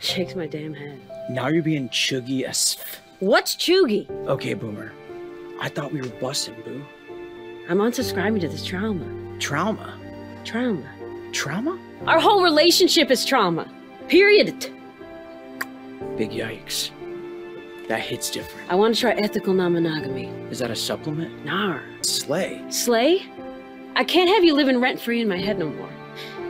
Shakes 0.00 0.34
my 0.34 0.46
damn 0.46 0.74
head. 0.74 1.00
Now 1.30 1.48
you're 1.48 1.62
being 1.62 1.88
cheugy 1.90 2.42
as 2.42 2.76
f- 2.80 3.00
What's 3.20 3.56
cheugy? 3.56 4.08
Okay, 4.28 4.54
Boomer. 4.54 4.92
I 5.60 5.68
thought 5.68 5.92
we 5.92 6.00
were 6.00 6.08
busting, 6.20 6.54
boo. 6.64 6.84
I'm 7.68 7.78
unsubscribing 7.78 8.40
to 8.42 8.48
this 8.48 8.64
trauma. 8.64 9.04
Trauma. 9.40 9.98
Trauma. 10.44 10.88
Trauma? 11.32 11.78
Our 12.06 12.20
whole 12.20 12.44
relationship 12.44 13.10
is 13.10 13.24
trauma. 13.24 13.68
Period. 14.06 14.70
Big 16.16 16.30
yikes. 16.30 16.90
That 17.88 18.00
hits 18.00 18.30
different. 18.30 18.70
I 18.70 18.76
want 18.76 18.94
to 18.94 19.00
try 19.00 19.12
ethical 19.14 19.52
non-monogamy. 19.52 20.26
Is 20.50 20.60
that 20.60 20.70
a 20.70 20.76
supplement? 20.76 21.44
Nar. 21.44 21.82
Slay. 22.02 22.62
Slay? 22.68 23.26
I 23.96 24.04
can't 24.04 24.30
have 24.30 24.44
you 24.44 24.54
living 24.54 24.80
rent-free 24.80 25.20
in 25.20 25.28
my 25.28 25.38
head 25.38 25.58
no 25.58 25.70
more. 25.70 25.90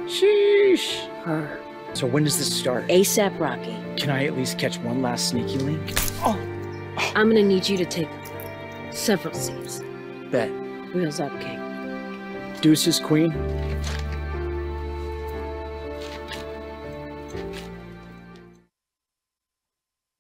Sheesh. 0.04 1.07
Her. 1.22 1.61
So 1.94 2.07
when 2.07 2.24
does 2.24 2.37
this 2.37 2.54
start? 2.54 2.87
ASAP 2.88 3.40
Rocky. 3.40 3.74
Can 3.96 4.11
I 4.11 4.26
at 4.26 4.37
least 4.37 4.59
catch 4.59 4.78
one 4.81 5.00
last 5.00 5.28
sneaky 5.28 5.57
link? 5.59 5.81
Oh, 6.22 6.38
I'm 7.14 7.29
gonna 7.29 7.42
need 7.42 7.68
you 7.68 7.77
to 7.77 7.85
take 7.85 8.09
several 8.90 9.35
seats. 9.35 9.83
bet. 10.31 10.51
Wheels 10.94 11.21
up, 11.21 11.33
King. 11.40 11.61
Deuces, 12.61 12.99
queen. 13.01 13.33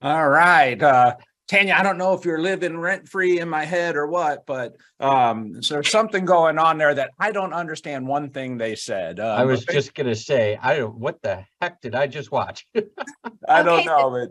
All 0.00 0.28
right. 0.28 0.80
Uh, 0.80 1.16
Tanya, 1.48 1.74
I 1.78 1.82
don't 1.82 1.96
know 1.98 2.12
if 2.12 2.24
you're 2.24 2.40
living 2.40 2.76
rent 2.78 3.08
free 3.08 3.40
in 3.40 3.48
my 3.48 3.64
head 3.64 3.96
or 3.96 4.06
what, 4.06 4.44
but 4.46 4.74
um, 5.00 5.62
so 5.62 5.74
there's 5.74 5.90
something 5.90 6.24
going 6.26 6.58
on 6.58 6.76
there 6.78 6.94
that 6.94 7.10
I 7.18 7.32
don't 7.32 7.54
understand 7.54 8.06
one 8.06 8.30
thing 8.30 8.58
they 8.58 8.74
said. 8.74 9.18
Uh, 9.18 9.34
I 9.38 9.44
was 9.44 9.64
but 9.64 9.72
just 9.74 9.94
gonna 9.94 10.14
say, 10.14 10.58
I 10.62 10.76
don't, 10.76 10.94
what 10.98 11.20
the 11.22 11.44
heck 11.60 11.80
did 11.80 11.94
I 11.94 12.06
just 12.06 12.30
watch? 12.30 12.66
I 13.48 13.62
don't 13.62 13.80
Okay, 13.80 13.86
so- 13.88 13.96
know, 13.98 14.10
but 14.10 14.30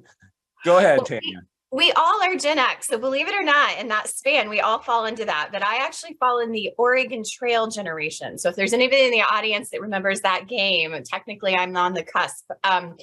go 0.64 0.78
ahead, 0.78 1.00
Well, 1.00 1.06
Tanya. 1.08 1.42
We 1.70 1.92
all 1.92 2.24
are 2.24 2.36
Gen 2.38 2.60
X. 2.60 2.88
So 2.88 2.98
believe 2.98 3.28
it 3.28 3.36
or 3.36 3.44
not, 3.44 3.78
in 3.78 3.90
that 3.90 4.08
span, 4.08 4.50
we 4.50 4.62
all 4.62 4.80
fall 4.80 5.06
into 5.06 5.26
that. 5.26 5.50
But 5.52 5.64
I 5.64 5.84
actually 5.84 6.16
fall 6.18 6.40
in 6.40 6.52
the 6.52 6.72
Oregon 6.78 7.24
Trail 7.30 7.68
generation. 7.68 8.38
So 8.38 8.50
if 8.50 8.56
there's 8.56 8.72
anybody 8.72 9.04
in 9.04 9.12
the 9.12 9.22
audience 9.22 9.72
that 9.72 9.82
remembers 9.82 10.22
that 10.22 10.48
game, 10.48 10.96
technically 11.04 11.56
I'm 11.56 11.76
on 11.76 11.94
the 11.94 12.04
cusp. 12.04 12.46
Um, 12.64 12.96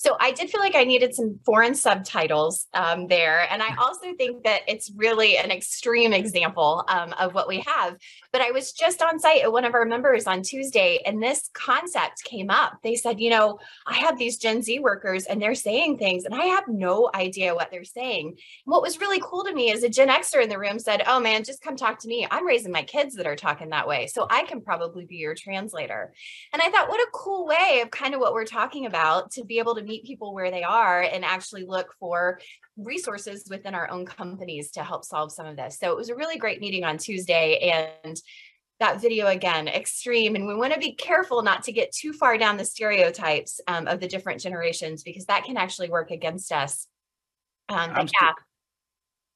So 0.00 0.16
I 0.18 0.30
did 0.30 0.48
feel 0.48 0.62
like 0.62 0.74
I 0.74 0.84
needed 0.84 1.14
some 1.14 1.40
foreign 1.44 1.74
subtitles 1.74 2.66
um, 2.72 3.06
there. 3.06 3.46
And 3.50 3.62
I 3.62 3.76
also 3.76 4.14
think 4.16 4.44
that 4.44 4.62
it's 4.66 4.90
really 4.96 5.36
an 5.36 5.50
extreme 5.50 6.14
example 6.14 6.86
um, 6.88 7.12
of 7.18 7.34
what 7.34 7.46
we 7.46 7.62
have. 7.66 7.98
But 8.32 8.40
I 8.40 8.50
was 8.50 8.72
just 8.72 9.02
on 9.02 9.18
site 9.18 9.42
at 9.42 9.52
one 9.52 9.66
of 9.66 9.74
our 9.74 9.84
members 9.84 10.26
on 10.26 10.40
Tuesday, 10.40 11.00
and 11.04 11.22
this 11.22 11.50
concept 11.52 12.24
came 12.24 12.48
up. 12.48 12.78
They 12.82 12.94
said, 12.94 13.20
you 13.20 13.28
know, 13.28 13.58
I 13.86 13.96
have 13.96 14.18
these 14.18 14.38
Gen 14.38 14.62
Z 14.62 14.78
workers 14.78 15.26
and 15.26 15.40
they're 15.40 15.54
saying 15.54 15.98
things, 15.98 16.24
and 16.24 16.34
I 16.34 16.46
have 16.46 16.64
no 16.66 17.10
idea 17.14 17.54
what 17.54 17.70
they're 17.70 17.84
saying. 17.84 18.38
What 18.64 18.80
was 18.80 19.00
really 19.00 19.20
cool 19.22 19.44
to 19.44 19.54
me 19.54 19.70
is 19.70 19.82
a 19.82 19.90
Gen 19.90 20.08
Xer 20.08 20.42
in 20.42 20.48
the 20.48 20.58
room 20.58 20.78
said, 20.78 21.02
oh 21.06 21.20
man, 21.20 21.44
just 21.44 21.60
come 21.60 21.76
talk 21.76 21.98
to 21.98 22.08
me. 22.08 22.26
I'm 22.30 22.46
raising 22.46 22.72
my 22.72 22.84
kids 22.84 23.16
that 23.16 23.26
are 23.26 23.36
talking 23.36 23.68
that 23.68 23.86
way. 23.86 24.06
So 24.06 24.26
I 24.30 24.44
can 24.44 24.62
probably 24.62 25.04
be 25.04 25.16
your 25.16 25.34
translator. 25.34 26.14
And 26.54 26.62
I 26.62 26.70
thought, 26.70 26.88
what 26.88 27.00
a 27.00 27.10
cool 27.12 27.46
way 27.46 27.82
of 27.82 27.90
kind 27.90 28.14
of 28.14 28.20
what 28.20 28.32
we're 28.32 28.46
talking 28.46 28.86
about 28.86 29.32
to 29.32 29.44
be 29.44 29.58
able 29.58 29.74
to 29.74 29.89
meet 29.90 30.04
people 30.04 30.32
where 30.32 30.50
they 30.50 30.62
are 30.62 31.02
and 31.02 31.24
actually 31.24 31.64
look 31.66 31.94
for 31.98 32.40
resources 32.76 33.46
within 33.50 33.74
our 33.74 33.90
own 33.90 34.06
companies 34.06 34.70
to 34.72 34.84
help 34.84 35.04
solve 35.04 35.32
some 35.32 35.46
of 35.46 35.56
this. 35.56 35.78
So 35.78 35.90
it 35.90 35.96
was 35.96 36.08
a 36.08 36.14
really 36.14 36.38
great 36.38 36.60
meeting 36.60 36.84
on 36.84 36.96
Tuesday 36.96 37.72
and 38.04 38.16
that 38.78 39.00
video 39.00 39.26
again 39.26 39.68
extreme. 39.68 40.36
And 40.36 40.46
we 40.46 40.54
want 40.54 40.72
to 40.72 40.80
be 40.80 40.94
careful 40.94 41.42
not 41.42 41.64
to 41.64 41.72
get 41.72 41.92
too 41.92 42.12
far 42.12 42.38
down 42.38 42.56
the 42.56 42.64
stereotypes 42.64 43.60
um, 43.66 43.86
of 43.86 44.00
the 44.00 44.08
different 44.08 44.40
generations 44.40 45.02
because 45.02 45.26
that 45.26 45.44
can 45.44 45.56
actually 45.56 45.90
work 45.90 46.10
against 46.10 46.50
us. 46.52 46.86
Um, 47.68 47.92
but 47.94 48.10
yeah 48.20 48.32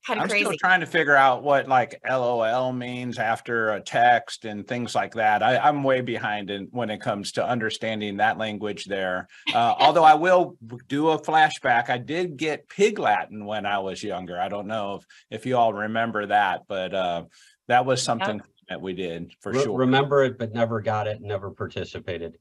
kind 0.07 0.19
of 0.19 0.25
I'm 0.25 0.29
crazy 0.29 0.45
still 0.45 0.57
trying 0.59 0.81
to 0.81 0.87
figure 0.87 1.17
out 1.17 1.43
what 1.43 1.69
like 1.69 2.01
LOL 2.09 2.73
means 2.73 3.19
after 3.19 3.71
a 3.73 3.81
text 3.81 4.45
and 4.45 4.67
things 4.67 4.95
like 4.95 5.15
that. 5.15 5.43
I, 5.43 5.57
I'm 5.57 5.83
way 5.83 6.01
behind 6.01 6.51
in 6.51 6.69
when 6.71 6.91
it 6.91 7.01
comes 7.01 7.33
to 7.33 7.47
understanding 7.47 8.19
that 8.19 8.39
language 8.39 8.85
there. 8.85 9.29
Uh, 9.53 9.75
although 9.79 10.05
I 10.05 10.15
will 10.15 10.57
do 10.89 11.11
a 11.11 11.19
flashback. 11.21 11.91
I 11.91 11.99
did 11.99 12.37
get 12.37 12.69
Pig 12.69 12.99
Latin 12.99 13.45
when 13.45 13.67
I 13.67 13.79
was 13.79 14.03
younger. 14.03 14.39
I 14.39 14.49
don't 14.49 14.67
know 14.67 14.97
if, 14.97 15.07
if 15.31 15.47
you 15.47 15.57
all 15.57 15.73
remember 15.73 16.27
that, 16.27 16.63
but 16.69 16.95
uh, 16.95 17.25
that 17.69 17.87
was 17.87 18.03
something 18.03 18.41
that 18.69 18.81
we 18.81 18.93
did 18.93 19.33
for 19.41 19.53
Re- 19.53 19.63
sure. 19.63 19.79
Remember 19.79 20.25
it, 20.25 20.39
but 20.39 20.53
never 20.53 20.81
got 20.81 21.07
it, 21.07 21.21
never 21.21 21.51
participated. 21.51 22.39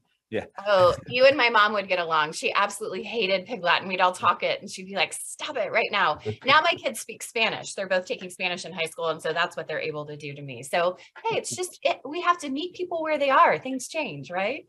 Oh, 0.66 0.94
you 1.06 1.24
and 1.26 1.36
my 1.36 1.50
mom 1.50 1.72
would 1.74 1.88
get 1.88 1.98
along. 1.98 2.32
She 2.32 2.52
absolutely 2.52 3.02
hated 3.02 3.46
Pig 3.46 3.62
Latin. 3.62 3.88
We'd 3.88 4.00
all 4.00 4.12
talk 4.12 4.42
it 4.42 4.60
and 4.60 4.70
she'd 4.70 4.86
be 4.86 4.96
like, 4.96 5.12
stop 5.12 5.56
it 5.56 5.72
right 5.72 5.90
now. 5.90 6.18
Now 6.44 6.60
my 6.60 6.72
kids 6.72 7.00
speak 7.00 7.22
Spanish. 7.22 7.74
They're 7.74 7.88
both 7.88 8.06
taking 8.06 8.28
Spanish 8.28 8.64
in 8.64 8.72
high 8.72 8.84
school. 8.84 9.08
And 9.08 9.22
so 9.22 9.32
that's 9.32 9.56
what 9.56 9.66
they're 9.66 9.80
able 9.80 10.04
to 10.06 10.16
do 10.16 10.34
to 10.34 10.42
me. 10.42 10.62
So, 10.62 10.98
hey, 11.24 11.38
it's 11.38 11.54
just, 11.54 11.78
it, 11.82 12.00
we 12.04 12.20
have 12.20 12.38
to 12.38 12.50
meet 12.50 12.74
people 12.74 13.02
where 13.02 13.18
they 13.18 13.30
are. 13.30 13.58
Things 13.58 13.88
change, 13.88 14.30
right? 14.30 14.66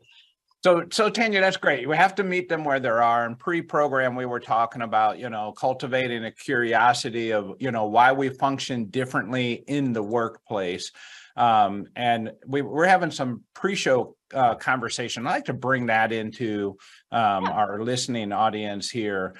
So, 0.64 0.84
so 0.90 1.08
Tanya, 1.08 1.40
that's 1.40 1.56
great. 1.56 1.88
We 1.88 1.96
have 1.96 2.14
to 2.16 2.24
meet 2.24 2.48
them 2.48 2.64
where 2.64 2.80
they 2.80 2.88
are. 2.88 3.24
And 3.24 3.38
pre-program, 3.38 4.16
we 4.16 4.26
were 4.26 4.40
talking 4.40 4.82
about, 4.82 5.18
you 5.18 5.30
know, 5.30 5.52
cultivating 5.52 6.24
a 6.24 6.32
curiosity 6.32 7.32
of, 7.32 7.54
you 7.60 7.70
know, 7.70 7.86
why 7.86 8.12
we 8.12 8.30
function 8.30 8.86
differently 8.86 9.64
in 9.68 9.92
the 9.92 10.02
workplace. 10.02 10.90
Um, 11.36 11.86
and 11.94 12.32
we, 12.46 12.62
we're 12.62 12.86
having 12.86 13.10
some 13.10 13.42
pre-show 13.54 14.16
uh, 14.34 14.54
conversation. 14.56 15.26
I 15.26 15.30
like 15.32 15.44
to 15.46 15.52
bring 15.52 15.86
that 15.86 16.12
into 16.12 16.76
um, 17.12 17.44
Yeah. 17.44 17.50
our 17.50 17.82
listening 17.82 18.32
audience 18.32 18.90
here. 18.90 19.34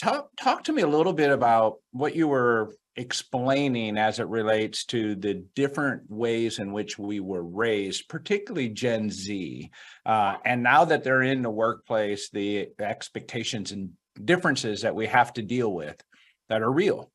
Talk, 0.00 0.30
talk 0.36 0.64
to 0.64 0.72
me 0.72 0.82
a 0.82 0.88
little 0.88 1.12
bit 1.12 1.30
about 1.30 1.76
what 1.92 2.14
you 2.14 2.28
were 2.28 2.74
explaining 2.96 3.96
as 3.96 4.18
it 4.18 4.26
relates 4.26 4.84
to 4.86 5.14
the 5.14 5.34
different 5.54 6.02
ways 6.10 6.58
in 6.58 6.72
which 6.72 6.98
we 6.98 7.20
were 7.20 7.44
raised, 7.44 8.08
particularly 8.08 8.68
Gen 8.68 9.08
Z. 9.10 9.70
Uh, 10.04 10.36
and 10.44 10.62
now 10.62 10.84
that 10.84 11.04
they're 11.04 11.22
in 11.22 11.42
the 11.42 11.50
workplace, 11.50 12.28
the 12.30 12.68
expectations 12.80 13.70
and 13.72 13.90
differences 14.24 14.82
that 14.82 14.96
we 14.96 15.06
have 15.06 15.32
to 15.34 15.42
deal 15.42 15.72
with 15.72 16.00
that 16.48 16.62
are 16.62 16.72
real. 16.72 17.10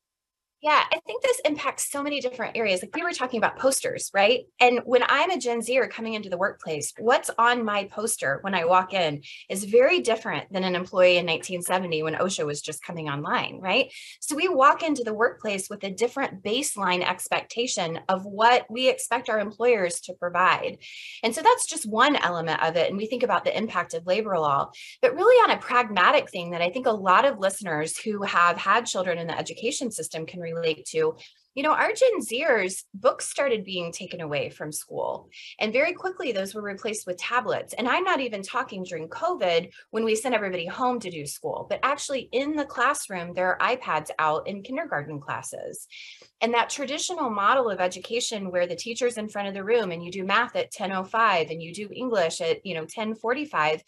Yeah, 0.64 0.82
I 0.90 0.98
think 1.06 1.22
this 1.22 1.42
impacts 1.44 1.90
so 1.90 2.02
many 2.02 2.22
different 2.22 2.56
areas. 2.56 2.80
Like 2.80 2.96
we 2.96 3.02
were 3.02 3.12
talking 3.12 3.36
about 3.36 3.58
posters, 3.58 4.10
right? 4.14 4.46
And 4.58 4.80
when 4.86 5.02
I'm 5.06 5.30
a 5.30 5.36
Gen 5.36 5.60
Zer 5.60 5.88
coming 5.88 6.14
into 6.14 6.30
the 6.30 6.38
workplace, 6.38 6.94
what's 6.98 7.30
on 7.36 7.66
my 7.66 7.84
poster 7.84 8.38
when 8.40 8.54
I 8.54 8.64
walk 8.64 8.94
in 8.94 9.20
is 9.50 9.64
very 9.64 10.00
different 10.00 10.50
than 10.50 10.64
an 10.64 10.74
employee 10.74 11.18
in 11.18 11.26
1970 11.26 12.02
when 12.04 12.14
OSHA 12.14 12.46
was 12.46 12.62
just 12.62 12.82
coming 12.82 13.10
online, 13.10 13.60
right? 13.60 13.92
So 14.20 14.36
we 14.36 14.48
walk 14.48 14.82
into 14.82 15.04
the 15.04 15.12
workplace 15.12 15.68
with 15.68 15.84
a 15.84 15.90
different 15.90 16.42
baseline 16.42 17.06
expectation 17.06 18.00
of 18.08 18.24
what 18.24 18.64
we 18.70 18.88
expect 18.88 19.28
our 19.28 19.40
employers 19.40 20.00
to 20.04 20.14
provide. 20.14 20.78
And 21.22 21.34
so 21.34 21.42
that's 21.42 21.66
just 21.66 21.84
one 21.84 22.16
element 22.16 22.62
of 22.62 22.76
it. 22.76 22.88
And 22.88 22.96
we 22.96 23.04
think 23.04 23.22
about 23.22 23.44
the 23.44 23.54
impact 23.54 23.92
of 23.92 24.06
labor 24.06 24.38
law, 24.38 24.70
but 25.02 25.14
really 25.14 25.36
on 25.42 25.54
a 25.54 25.60
pragmatic 25.60 26.30
thing 26.30 26.52
that 26.52 26.62
I 26.62 26.70
think 26.70 26.86
a 26.86 26.90
lot 26.90 27.26
of 27.26 27.38
listeners 27.38 27.98
who 27.98 28.22
have 28.22 28.56
had 28.56 28.86
children 28.86 29.18
in 29.18 29.26
the 29.26 29.38
education 29.38 29.90
system 29.90 30.24
can 30.24 30.40
relate 30.40 30.53
to. 30.62 31.16
You 31.54 31.62
know, 31.62 31.72
our 31.72 31.92
Gen 31.92 32.20
Zers 32.20 32.82
books 32.94 33.28
started 33.28 33.64
being 33.64 33.92
taken 33.92 34.20
away 34.20 34.50
from 34.50 34.72
school, 34.72 35.28
and 35.60 35.72
very 35.72 35.92
quickly 35.92 36.32
those 36.32 36.52
were 36.52 36.62
replaced 36.62 37.06
with 37.06 37.16
tablets. 37.16 37.74
And 37.74 37.86
I'm 37.88 38.02
not 38.02 38.18
even 38.18 38.42
talking 38.42 38.82
during 38.82 39.08
COVID 39.08 39.70
when 39.90 40.04
we 40.04 40.16
sent 40.16 40.34
everybody 40.34 40.66
home 40.66 40.98
to 40.98 41.10
do 41.10 41.24
school, 41.26 41.68
but 41.70 41.78
actually 41.84 42.28
in 42.32 42.56
the 42.56 42.64
classroom, 42.64 43.34
there 43.34 43.56
are 43.56 43.76
iPads 43.76 44.10
out 44.18 44.48
in 44.48 44.64
kindergarten 44.64 45.20
classes. 45.20 45.86
And 46.40 46.52
that 46.54 46.70
traditional 46.70 47.30
model 47.30 47.70
of 47.70 47.80
education 47.80 48.50
where 48.50 48.66
the 48.66 48.74
teacher's 48.74 49.16
in 49.16 49.28
front 49.28 49.46
of 49.46 49.54
the 49.54 49.64
room 49.64 49.92
and 49.92 50.04
you 50.04 50.10
do 50.10 50.24
math 50.24 50.56
at 50.56 50.72
10:05 50.72 51.50
and 51.50 51.62
you 51.62 51.72
do 51.72 51.88
English 51.94 52.40
at, 52.40 52.66
you 52.66 52.74
know, 52.74 52.84
10:45 52.84 53.80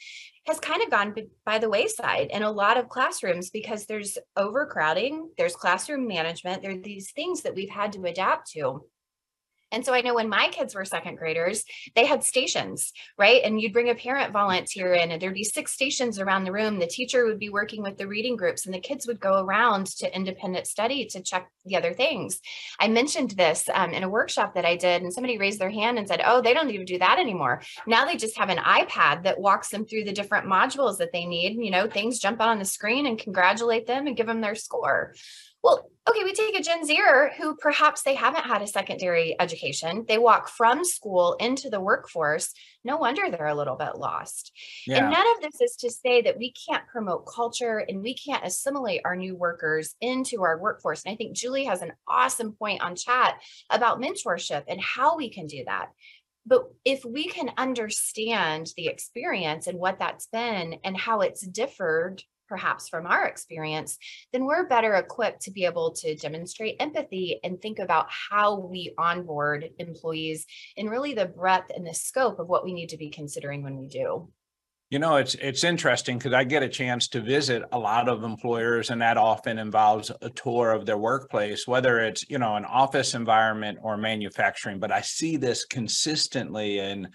has 0.46 0.60
kind 0.60 0.82
of 0.82 0.90
gone 0.90 1.14
by 1.44 1.58
the 1.58 1.68
wayside 1.68 2.28
in 2.30 2.42
a 2.42 2.50
lot 2.50 2.76
of 2.76 2.88
classrooms 2.88 3.50
because 3.50 3.86
there's 3.86 4.16
overcrowding, 4.36 5.30
there's 5.36 5.56
classroom 5.56 6.06
management, 6.06 6.62
there 6.62 6.70
are 6.70 6.78
these 6.78 7.10
things 7.10 7.42
that 7.42 7.54
we've 7.54 7.70
had 7.70 7.92
to 7.92 8.04
adapt 8.04 8.50
to. 8.52 8.84
And 9.72 9.84
so 9.84 9.92
I 9.92 10.00
know 10.00 10.14
when 10.14 10.28
my 10.28 10.48
kids 10.52 10.74
were 10.74 10.84
second 10.84 11.16
graders, 11.16 11.64
they 11.94 12.06
had 12.06 12.22
stations, 12.22 12.92
right? 13.18 13.42
And 13.44 13.60
you'd 13.60 13.72
bring 13.72 13.90
a 13.90 13.94
parent 13.94 14.32
volunteer 14.32 14.94
in, 14.94 15.10
and 15.10 15.20
there'd 15.20 15.34
be 15.34 15.44
six 15.44 15.72
stations 15.72 16.20
around 16.20 16.44
the 16.44 16.52
room. 16.52 16.78
The 16.78 16.86
teacher 16.86 17.24
would 17.24 17.38
be 17.38 17.48
working 17.48 17.82
with 17.82 17.98
the 17.98 18.06
reading 18.06 18.36
groups, 18.36 18.64
and 18.64 18.74
the 18.74 18.80
kids 18.80 19.06
would 19.06 19.18
go 19.18 19.42
around 19.42 19.86
to 19.98 20.14
independent 20.14 20.66
study 20.66 21.06
to 21.06 21.22
check 21.22 21.50
the 21.64 21.76
other 21.76 21.92
things. 21.92 22.40
I 22.78 22.88
mentioned 22.88 23.32
this 23.32 23.68
um, 23.74 23.92
in 23.92 24.04
a 24.04 24.08
workshop 24.08 24.54
that 24.54 24.64
I 24.64 24.76
did, 24.76 25.02
and 25.02 25.12
somebody 25.12 25.36
raised 25.36 25.58
their 25.58 25.70
hand 25.70 25.98
and 25.98 26.06
said, 26.06 26.22
Oh, 26.24 26.40
they 26.40 26.54
don't 26.54 26.70
even 26.70 26.86
do 26.86 26.98
that 26.98 27.18
anymore. 27.18 27.62
Now 27.86 28.04
they 28.04 28.16
just 28.16 28.38
have 28.38 28.50
an 28.50 28.58
iPad 28.58 29.24
that 29.24 29.40
walks 29.40 29.70
them 29.70 29.84
through 29.84 30.04
the 30.04 30.12
different 30.12 30.46
modules 30.46 30.98
that 30.98 31.12
they 31.12 31.26
need. 31.26 31.56
You 31.62 31.70
know, 31.70 31.88
things 31.88 32.20
jump 32.20 32.40
out 32.40 32.48
on 32.48 32.58
the 32.58 32.64
screen 32.64 33.06
and 33.06 33.18
congratulate 33.18 33.86
them 33.86 34.06
and 34.06 34.16
give 34.16 34.26
them 34.26 34.40
their 34.40 34.54
score. 34.54 35.14
Well, 35.66 35.90
okay, 36.08 36.22
we 36.22 36.32
take 36.32 36.56
a 36.56 36.62
Gen 36.62 36.86
Zer 36.86 37.32
who 37.36 37.56
perhaps 37.56 38.02
they 38.02 38.14
haven't 38.14 38.44
had 38.44 38.62
a 38.62 38.68
secondary 38.68 39.34
education. 39.40 40.04
They 40.06 40.16
walk 40.16 40.48
from 40.48 40.84
school 40.84 41.34
into 41.40 41.70
the 41.70 41.80
workforce. 41.80 42.52
No 42.84 42.98
wonder 42.98 43.28
they're 43.28 43.48
a 43.48 43.54
little 43.56 43.74
bit 43.74 43.96
lost. 43.96 44.52
And 44.88 45.10
none 45.10 45.26
of 45.34 45.42
this 45.42 45.60
is 45.60 45.76
to 45.78 45.90
say 45.90 46.22
that 46.22 46.38
we 46.38 46.52
can't 46.52 46.86
promote 46.86 47.26
culture 47.26 47.78
and 47.78 48.00
we 48.00 48.14
can't 48.14 48.46
assimilate 48.46 49.00
our 49.04 49.16
new 49.16 49.34
workers 49.34 49.96
into 50.00 50.44
our 50.44 50.56
workforce. 50.56 51.02
And 51.04 51.12
I 51.12 51.16
think 51.16 51.34
Julie 51.34 51.64
has 51.64 51.82
an 51.82 51.94
awesome 52.06 52.52
point 52.52 52.80
on 52.80 52.94
chat 52.94 53.40
about 53.68 54.00
mentorship 54.00 54.62
and 54.68 54.80
how 54.80 55.16
we 55.16 55.30
can 55.30 55.48
do 55.48 55.64
that. 55.66 55.88
But 56.46 56.70
if 56.84 57.04
we 57.04 57.26
can 57.26 57.50
understand 57.58 58.70
the 58.76 58.86
experience 58.86 59.66
and 59.66 59.80
what 59.80 59.98
that's 59.98 60.28
been 60.28 60.76
and 60.84 60.96
how 60.96 61.22
it's 61.22 61.44
differed 61.44 62.22
perhaps 62.48 62.88
from 62.88 63.06
our 63.06 63.26
experience, 63.26 63.98
then 64.32 64.44
we're 64.44 64.68
better 64.68 64.94
equipped 64.94 65.42
to 65.42 65.50
be 65.50 65.64
able 65.64 65.92
to 65.92 66.14
demonstrate 66.16 66.76
empathy 66.80 67.40
and 67.42 67.60
think 67.60 67.78
about 67.78 68.06
how 68.08 68.58
we 68.58 68.94
onboard 68.98 69.68
employees 69.78 70.46
and 70.76 70.90
really 70.90 71.14
the 71.14 71.26
breadth 71.26 71.70
and 71.74 71.86
the 71.86 71.94
scope 71.94 72.38
of 72.38 72.48
what 72.48 72.64
we 72.64 72.72
need 72.72 72.90
to 72.90 72.96
be 72.96 73.10
considering 73.10 73.62
when 73.62 73.76
we 73.76 73.88
do. 73.88 74.28
you 74.90 75.00
know, 75.00 75.16
it's, 75.16 75.34
it's 75.36 75.64
interesting 75.64 76.16
because 76.16 76.32
I 76.32 76.44
get 76.44 76.62
a 76.62 76.68
chance 76.68 77.08
to 77.08 77.20
visit 77.20 77.64
a 77.72 77.78
lot 77.78 78.08
of 78.08 78.22
employers 78.22 78.90
and 78.90 79.02
that 79.02 79.16
often 79.16 79.58
involves 79.58 80.12
a 80.22 80.30
tour 80.30 80.70
of 80.70 80.86
their 80.86 80.96
workplace, 80.96 81.66
whether 81.66 81.98
it's, 81.98 82.28
you 82.30 82.38
know, 82.38 82.54
an 82.54 82.64
office 82.64 83.14
environment 83.14 83.78
or 83.82 83.96
manufacturing, 83.96 84.78
but 84.78 84.92
I 84.92 85.00
see 85.00 85.36
this 85.36 85.64
consistently 85.64 86.78
in 86.78 87.08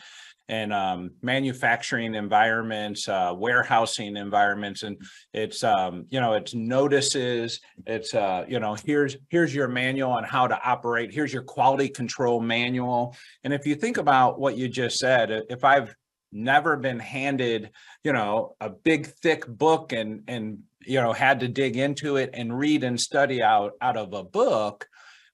in 0.52 0.74
um, 0.74 1.12
manufacturing 1.22 2.14
environments, 2.14 3.08
uh, 3.08 3.34
warehousing 3.36 4.18
environments, 4.18 4.84
and 4.84 5.02
it's 5.34 5.64
um, 5.64 6.06
you 6.10 6.20
know 6.20 6.34
it's 6.34 6.54
notices. 6.54 7.62
It's 7.88 8.14
uh, 8.14 8.46
you 8.48 8.60
know 8.60 8.76
here's 8.76 9.16
here's 9.30 9.56
your 9.56 9.70
manual 9.70 10.12
on 10.12 10.26
how 10.26 10.48
to 10.48 10.62
operate. 10.64 11.14
Here's 11.14 11.34
your 11.34 11.44
quality 11.44 11.88
control 11.88 12.42
manual. 12.42 13.16
And 13.46 13.54
if 13.54 13.66
you 13.66 13.76
think 13.76 13.98
about 13.98 14.40
what 14.40 14.58
you 14.58 14.68
just 14.68 15.00
said, 15.00 15.32
if 15.50 15.64
I've 15.64 15.96
never 16.34 16.78
been 16.78 17.00
handed 17.00 17.70
you 18.04 18.14
know 18.14 18.56
a 18.62 18.70
big 18.70 19.06
thick 19.06 19.46
book 19.46 19.92
and 19.92 20.24
and 20.30 20.60
you 20.80 21.02
know 21.02 21.12
had 21.12 21.42
to 21.42 21.48
dig 21.48 21.76
into 21.76 22.16
it 22.16 22.30
and 22.34 22.58
read 22.58 22.86
and 22.86 23.00
study 23.00 23.44
out 23.44 23.74
out 23.82 23.98
of 23.98 24.14
a 24.14 24.24
book 24.24 24.88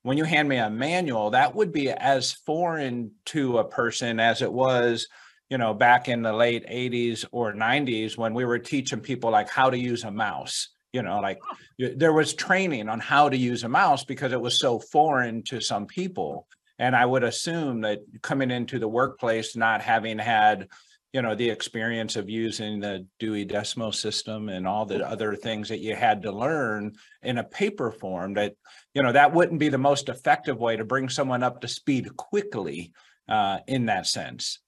when 0.03 0.17
you 0.17 0.23
hand 0.23 0.47
me 0.47 0.57
a 0.57 0.69
manual, 0.69 1.31
that 1.31 1.55
would 1.55 1.71
be 1.71 1.89
as 1.89 2.31
foreign 2.31 3.12
to 3.25 3.57
a 3.57 3.67
person 3.67 4.19
as 4.19 4.41
it 4.41 4.51
was 4.51 5.07
you 5.49 5.57
know, 5.57 5.73
back 5.73 6.10
in 6.10 6.21
the 6.21 6.33
late 6.33 6.65
eighties 6.67 7.25
or 7.31 7.53
nineties 7.53 8.17
when 8.17 8.33
we 8.33 8.45
were 8.45 8.60
teaching 8.60 8.99
people 8.99 9.31
like 9.31 9.49
how 9.49 9.69
to 9.69 9.77
use 9.77 10.03
a 10.03 10.12
mouse. 10.12 10.69
You 10.93 11.01
know, 11.03 11.19
like 11.19 11.39
there 11.77 12.13
was 12.13 12.33
training 12.33 12.89
on 12.89 12.99
how 12.99 13.29
to 13.29 13.38
use 13.38 13.63
a 13.63 13.69
mouse 13.69 14.03
because 14.03 14.31
it 14.31 14.41
was 14.41 14.60
so 14.60 14.79
foreign 14.79 15.43
to 15.43 15.62
some 15.62 15.86
people. 15.86 16.47
And 16.79 16.95
I 16.95 17.05
would 17.05 17.23
assume 17.23 17.81
that 17.81 17.99
coming 18.21 18.51
into 18.51 18.79
the 18.79 18.88
workplace, 18.88 19.55
not 19.55 19.81
having 19.81 20.17
had, 20.17 20.69
you 21.13 21.21
know, 21.21 21.35
the 21.35 21.49
experience 21.49 22.15
of 22.15 22.29
using 22.29 22.79
the 22.79 23.05
Dewey 23.19 23.45
Decimal 23.45 23.91
System 23.91 24.49
and 24.49 24.67
all 24.67 24.85
the 24.85 25.07
other 25.07 25.35
things 25.35 25.69
that 25.69 25.79
you 25.79 25.95
had 25.95 26.21
to 26.23 26.31
learn 26.31 26.93
in 27.23 27.37
a 27.37 27.43
paper 27.43 27.91
form, 27.91 28.33
that, 28.33 28.55
you 28.93 29.01
know, 29.01 29.11
that 29.11 29.33
wouldn't 29.33 29.59
be 29.59 29.69
the 29.69 29.77
most 29.77 30.09
effective 30.09 30.57
way 30.57 30.75
to 30.75 30.83
bring 30.83 31.09
someone 31.09 31.43
up 31.43 31.61
to 31.61 31.67
speed 31.67 32.15
quickly 32.17 32.91
uh, 33.29 33.59
in 33.67 33.85
that 33.85 34.05
sense. 34.05 34.59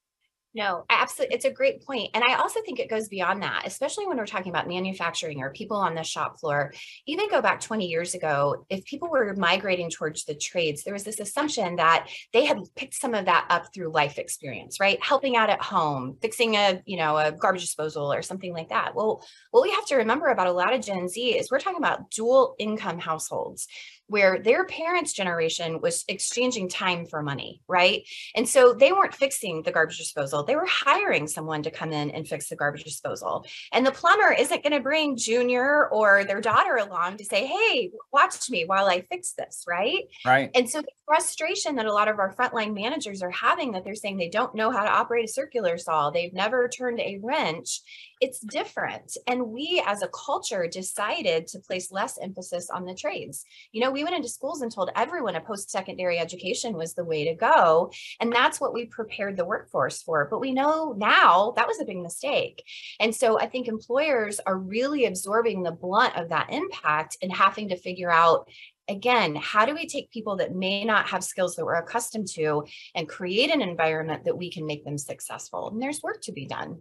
No, 0.56 0.84
absolutely. 0.90 1.36
It's 1.36 1.46
a 1.46 1.52
great 1.52 1.86
point. 1.86 2.10
And 2.16 2.24
I 2.24 2.34
also 2.34 2.60
think 2.62 2.80
it 2.80 2.90
goes 2.90 3.08
beyond 3.08 3.44
that, 3.44 3.64
especially 3.68 4.08
when 4.08 4.18
we're 4.18 4.26
talking 4.26 4.50
about 4.50 4.68
manufacturing 4.68 5.42
or 5.42 5.52
people 5.52 5.78
on 5.78 5.94
the 5.94 6.02
shop 6.02 6.40
floor. 6.40 6.74
Even 7.06 7.30
go 7.30 7.40
back 7.40 7.62
20 7.62 7.86
years 7.86 8.16
ago, 8.16 8.66
if 8.68 8.84
people 8.86 9.10
were 9.10 9.36
migrating 9.36 9.92
towards 9.92 10.26
the 10.26 10.34
trades, 10.34 10.84
there 10.84 10.94
was 10.94 11.04
this 11.04 11.20
assumption 11.20 11.76
that 11.76 12.08
they 12.34 12.46
had 12.46 12.58
picked 12.76 12.96
some 12.96 13.14
of 13.14 13.26
that 13.26 13.46
up 13.52 13.72
through 13.74 13.92
life 13.92 14.18
experience, 14.18 14.80
right? 14.80 15.02
Helping 15.04 15.36
out 15.36 15.52
at 15.52 15.62
home, 15.62 16.18
fixing 16.20 16.56
a, 16.56 16.82
you 16.86 16.98
know, 16.98 17.16
a 17.16 17.32
garbage 17.32 17.62
disposal 17.62 18.12
or 18.12 18.24
something 18.24 18.52
like 18.52 18.70
that. 18.70 18.96
Well, 18.96 19.24
what 19.52 19.62
we 19.62 19.70
have 19.72 19.86
to 19.88 19.98
remember 19.98 20.28
about 20.28 20.48
a 20.48 20.52
lot 20.52 20.74
of 20.74 20.82
Gen 20.82 21.10
Z 21.10 21.38
is 21.38 21.52
we're 21.52 21.60
talking 21.60 21.78
about 21.78 22.10
dual 22.10 22.56
income 22.58 22.98
households 22.98 23.68
where 24.10 24.40
their 24.40 24.66
parents' 24.66 25.14
generation 25.14 25.80
was 25.82 26.04
exchanging 26.08 26.68
time 26.68 27.06
for 27.06 27.22
money, 27.22 27.62
right? 27.68 28.02
And 28.36 28.50
so 28.50 28.74
they 28.74 28.92
weren't 28.92 29.14
fixing 29.14 29.62
the 29.62 29.72
garbage 29.72 30.00
disposal. 30.00 30.44
They 30.50 30.56
were 30.56 30.66
hiring 30.68 31.28
someone 31.28 31.62
to 31.62 31.70
come 31.70 31.94
in 31.94 32.10
and 32.10 32.28
fix 32.28 32.50
the 32.50 32.56
garbage 32.56 32.84
disposal. 32.84 33.46
And 33.72 33.86
the 33.86 33.92
plumber 33.92 34.32
isn't 34.32 34.64
going 34.64 34.74
to 34.74 34.80
bring 34.80 35.16
junior 35.16 35.88
or 35.90 36.24
their 36.24 36.42
daughter 36.42 36.78
along 36.78 37.18
to 37.18 37.24
say, 37.24 37.46
hey, 37.46 37.92
watch 38.12 38.50
me 38.50 38.66
while 38.66 38.88
I 38.88 39.02
fix 39.02 39.34
this, 39.34 39.64
right? 39.68 40.06
Right. 40.26 40.50
And 40.56 40.68
so 40.68 40.82
the 40.82 40.88
frustration 41.06 41.76
that 41.76 41.86
a 41.86 41.94
lot 41.94 42.08
of 42.08 42.18
our 42.18 42.34
frontline 42.34 42.74
managers 42.74 43.22
are 43.22 43.30
having 43.30 43.74
that 43.74 43.84
they're 43.84 43.94
saying 43.94 44.18
they 44.18 44.30
don't 44.30 44.56
know 44.56 44.72
how 44.72 44.84
to 44.84 44.90
operate 44.90 45.26
a 45.26 45.32
circular 45.32 45.78
saw, 45.78 46.10
they've 46.10 46.34
never 46.34 46.68
turned 46.68 47.00
a 47.00 47.20
wrench, 47.22 47.82
it's 48.22 48.40
different. 48.40 49.18
And 49.28 49.48
we 49.48 49.82
as 49.86 50.02
a 50.02 50.10
culture 50.10 50.68
decided 50.68 51.48
to 51.48 51.60
place 51.60 51.92
less 51.92 52.18
emphasis 52.18 52.70
on 52.70 52.86
the 52.86 52.94
trades. 52.94 53.46
You 53.72 53.82
know, 53.82 53.92
we 53.92 54.04
went 54.04 54.16
into 54.16 54.30
schools 54.30 54.62
and 54.62 54.72
told 54.72 54.92
everyone 54.96 55.36
a 55.36 55.42
post-secondary 55.42 56.20
education 56.20 56.74
was 56.74 56.94
the 56.94 57.06
way 57.06 57.26
to 57.26 57.36
go. 57.36 57.92
And 58.20 58.32
that's 58.32 58.60
what 58.60 58.74
we 58.74 58.86
prepared 58.86 59.38
the 59.38 59.46
workforce 59.46 60.02
for. 60.02 60.28
But 60.30 60.40
we 60.40 60.52
know 60.52 60.94
now 60.98 61.54
that 61.56 61.68
was 61.68 61.80
a 61.80 61.86
big 61.86 61.98
mistake. 61.98 62.64
And 63.00 63.16
so 63.16 63.40
I 63.40 63.48
think 63.48 63.68
employers 63.68 64.40
are 64.46 64.58
really 64.58 65.06
absorbing 65.06 65.64
the 65.64 65.72
blunt 65.72 66.18
of 66.18 66.30
that 66.30 66.52
impact 66.52 67.18
and 67.22 67.32
having 67.32 67.70
to 67.70 67.78
figure 67.78 68.12
out 68.12 68.50
again, 68.90 69.36
how 69.36 69.66
do 69.66 69.76
we 69.76 69.86
take 69.86 70.12
people 70.12 70.38
that 70.38 70.56
may 70.56 70.84
not 70.84 71.08
have 71.10 71.24
skills 71.24 71.56
that 71.56 71.64
we're 71.64 71.76
accustomed 71.76 72.28
to 72.28 72.66
and 72.96 73.08
create 73.08 73.52
an 73.54 73.62
environment 73.62 74.26
that 74.26 74.36
we 74.36 74.52
can 74.52 74.66
make 74.66 74.84
them 74.84 74.98
successful? 74.98 75.70
And 75.70 75.80
there's 75.80 76.02
work 76.02 76.22
to 76.24 76.32
be 76.32 76.48
done. 76.48 76.80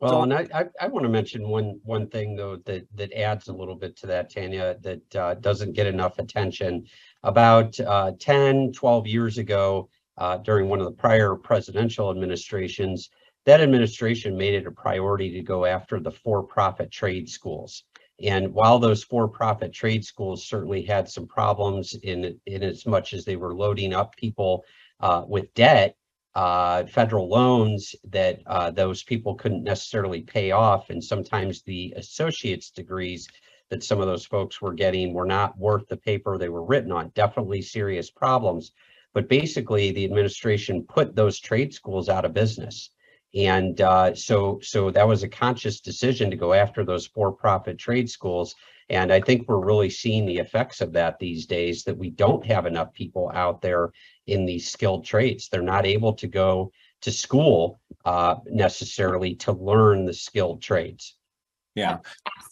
Well, 0.00 0.22
and 0.22 0.32
I, 0.32 0.46
I, 0.54 0.64
I 0.80 0.86
want 0.86 1.04
to 1.04 1.08
mention 1.08 1.48
one, 1.48 1.80
one 1.82 2.08
thing 2.08 2.36
though, 2.36 2.56
that, 2.66 2.86
that 2.94 3.12
adds 3.12 3.48
a 3.48 3.52
little 3.52 3.74
bit 3.74 3.96
to 3.96 4.06
that, 4.06 4.30
Tanya, 4.30 4.76
that 4.82 5.16
uh, 5.16 5.34
doesn't 5.34 5.72
get 5.72 5.86
enough 5.86 6.18
attention. 6.18 6.86
About 7.24 7.78
uh, 7.80 8.12
10, 8.20 8.72
12 8.72 9.06
years 9.08 9.38
ago, 9.38 9.88
uh, 10.16 10.36
during 10.38 10.68
one 10.68 10.78
of 10.78 10.86
the 10.86 10.92
prior 10.92 11.34
presidential 11.34 12.10
administrations, 12.10 13.10
that 13.44 13.60
administration 13.60 14.36
made 14.36 14.54
it 14.54 14.66
a 14.66 14.70
priority 14.70 15.30
to 15.32 15.42
go 15.42 15.64
after 15.64 15.98
the 15.98 16.12
for-profit 16.12 16.92
trade 16.92 17.28
schools. 17.28 17.84
And 18.22 18.52
while 18.52 18.78
those 18.78 19.04
for-profit 19.04 19.72
trade 19.72 20.04
schools 20.04 20.46
certainly 20.46 20.82
had 20.82 21.08
some 21.08 21.26
problems 21.26 21.94
in, 22.02 22.38
in 22.46 22.62
as 22.62 22.84
much 22.86 23.14
as 23.14 23.24
they 23.24 23.36
were 23.36 23.54
loading 23.54 23.94
up 23.94 24.16
people 24.16 24.64
uh, 25.00 25.24
with 25.26 25.54
debt, 25.54 25.96
uh, 26.38 26.86
federal 26.86 27.28
loans 27.28 27.96
that 28.04 28.38
uh, 28.46 28.70
those 28.70 29.02
people 29.02 29.34
couldn't 29.34 29.64
necessarily 29.64 30.20
pay 30.20 30.52
off. 30.52 30.88
And 30.88 31.02
sometimes 31.02 31.62
the 31.62 31.92
associate's 31.96 32.70
degrees 32.70 33.26
that 33.70 33.82
some 33.82 34.00
of 34.00 34.06
those 34.06 34.24
folks 34.24 34.62
were 34.62 34.72
getting 34.72 35.12
were 35.12 35.26
not 35.26 35.58
worth 35.58 35.88
the 35.88 35.96
paper 35.96 36.38
they 36.38 36.48
were 36.48 36.64
written 36.64 36.92
on. 36.92 37.10
Definitely 37.16 37.62
serious 37.62 38.08
problems. 38.08 38.70
But 39.14 39.28
basically, 39.28 39.90
the 39.90 40.04
administration 40.04 40.84
put 40.84 41.16
those 41.16 41.40
trade 41.40 41.74
schools 41.74 42.08
out 42.08 42.24
of 42.24 42.34
business. 42.34 42.90
And 43.34 43.80
uh, 43.80 44.14
so, 44.14 44.60
so 44.62 44.92
that 44.92 45.08
was 45.08 45.24
a 45.24 45.28
conscious 45.28 45.80
decision 45.80 46.30
to 46.30 46.36
go 46.36 46.52
after 46.52 46.84
those 46.84 47.08
for-profit 47.08 47.78
trade 47.78 48.08
schools. 48.08 48.54
And 48.90 49.12
I 49.12 49.20
think 49.20 49.48
we're 49.48 49.66
really 49.72 49.90
seeing 49.90 50.24
the 50.24 50.38
effects 50.38 50.80
of 50.80 50.92
that 50.92 51.18
these 51.18 51.46
days, 51.46 51.82
that 51.84 51.98
we 51.98 52.10
don't 52.10 52.46
have 52.46 52.64
enough 52.64 52.92
people 52.94 53.28
out 53.34 53.60
there 53.60 53.90
in 54.28 54.46
these 54.46 54.70
skilled 54.70 55.04
trades. 55.04 55.48
They're 55.48 55.62
not 55.62 55.86
able 55.86 56.14
to 56.14 56.26
go 56.26 56.72
to 57.02 57.10
school 57.10 57.80
uh, 58.04 58.36
necessarily 58.46 59.34
to 59.36 59.52
learn 59.52 60.04
the 60.04 60.14
skilled 60.14 60.62
trades. 60.62 61.16
Yeah. 61.74 61.98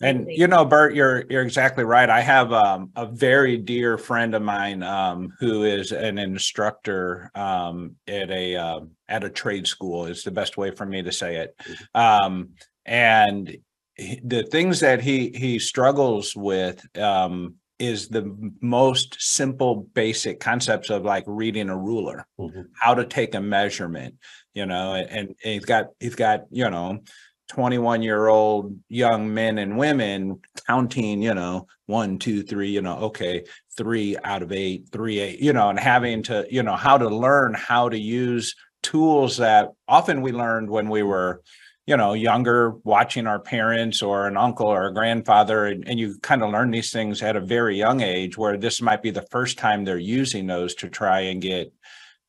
And 0.01 0.27
you 0.31 0.47
know, 0.47 0.65
Burt, 0.65 0.95
you're 0.95 1.25
you're 1.29 1.43
exactly 1.43 1.83
right. 1.83 2.09
I 2.09 2.21
have 2.21 2.53
um, 2.53 2.93
a 2.95 3.07
very 3.07 3.57
dear 3.57 3.99
friend 3.99 4.35
of 4.35 4.43
mine 4.43 4.85
um, 4.85 5.33
who 5.41 5.65
is 5.65 5.91
an 5.91 6.19
instructor 6.19 7.31
um, 7.35 7.97
at 8.07 8.31
a 8.31 8.55
uh, 8.55 8.81
at 9.09 9.25
a 9.25 9.31
trade 9.31 9.67
school. 9.67 10.07
Is 10.07 10.23
the 10.23 10.31
best 10.31 10.57
way 10.57 10.71
for 10.71 10.87
me 10.87 11.03
to 11.03 11.11
say 11.11 11.37
it. 11.37 11.57
Um, 11.95 12.51
and 12.85 13.57
he- 13.97 14.21
the 14.23 14.45
things 14.45 14.79
that 14.81 15.01
he 15.01 15.31
he 15.31 15.59
struggles 15.59 16.37
with 16.37 16.85
um, 16.97 17.55
is 17.79 18.09
the 18.09 18.53
most 18.61 19.17
simple, 19.19 19.77
basic 19.95 20.41
concepts 20.41 20.91
of 20.91 21.05
like 21.05 21.25
reading 21.27 21.69
a 21.69 21.77
ruler 21.77 22.27
Mhm. 22.39 22.69
how 22.75 22.95
to 22.95 23.05
take 23.05 23.35
a 23.35 23.41
measurement, 23.41 24.15
you 24.55 24.67
know, 24.67 24.95
and, 24.95 25.11
and 25.11 25.35
he's 25.43 25.65
got, 25.65 25.89
he's 26.01 26.15
got, 26.15 26.45
you 26.51 26.69
know, 26.71 27.01
21 27.49 28.03
year 28.03 28.27
old 28.27 28.77
young 28.89 29.33
men 29.33 29.59
and 29.59 29.77
women 29.79 30.41
counting, 30.67 31.23
you 31.23 31.35
know, 31.35 31.67
one, 31.87 32.19
two, 32.19 32.43
three, 32.43 32.71
you 32.71 32.83
know, 32.83 32.97
okay, 32.97 33.45
three 33.77 34.17
out 34.25 34.43
of 34.43 34.51
eight, 34.53 34.89
three, 34.91 35.21
eight, 35.21 35.39
you 35.41 35.53
know, 35.53 35.69
and 35.69 35.79
having 35.79 36.23
to, 36.25 36.47
you 36.51 36.63
know, 36.63 36.75
how 36.77 36.99
to 36.99 37.09
learn 37.09 37.55
how 37.55 37.89
to 37.89 37.99
use 37.99 38.55
tools 38.83 39.37
that 39.37 39.71
often 39.87 40.23
we 40.23 40.33
learned 40.33 40.69
when 40.71 40.89
we 40.89 41.03
were, 41.03 41.43
you 41.87 41.97
know, 41.97 42.15
younger, 42.15 42.73
watching 42.83 43.27
our 43.27 43.39
parents 43.39 44.03
or 44.03 44.27
an 44.27 44.37
uncle 44.37 44.67
or 44.67 44.89
a 44.89 44.93
grandfather, 44.93 45.67
and, 45.67 45.89
and 45.89 46.01
you 46.01 46.19
kind 46.21 46.43
of 46.43 46.51
learn 46.51 46.71
these 46.71 46.93
things 46.93 47.23
at 47.23 47.37
a 47.37 47.41
very 47.41 47.77
young 47.77 48.01
age, 48.01 48.37
where 48.37 48.57
this 48.57 48.83
might 48.83 49.03
be 49.03 49.11
the 49.11 49.27
first 49.31 49.57
time 49.57 49.85
they're 49.85 49.99
using 49.99 50.47
those 50.47 50.75
to 50.75 50.89
try 50.89 51.21
and 51.21 51.41
get, 51.41 51.73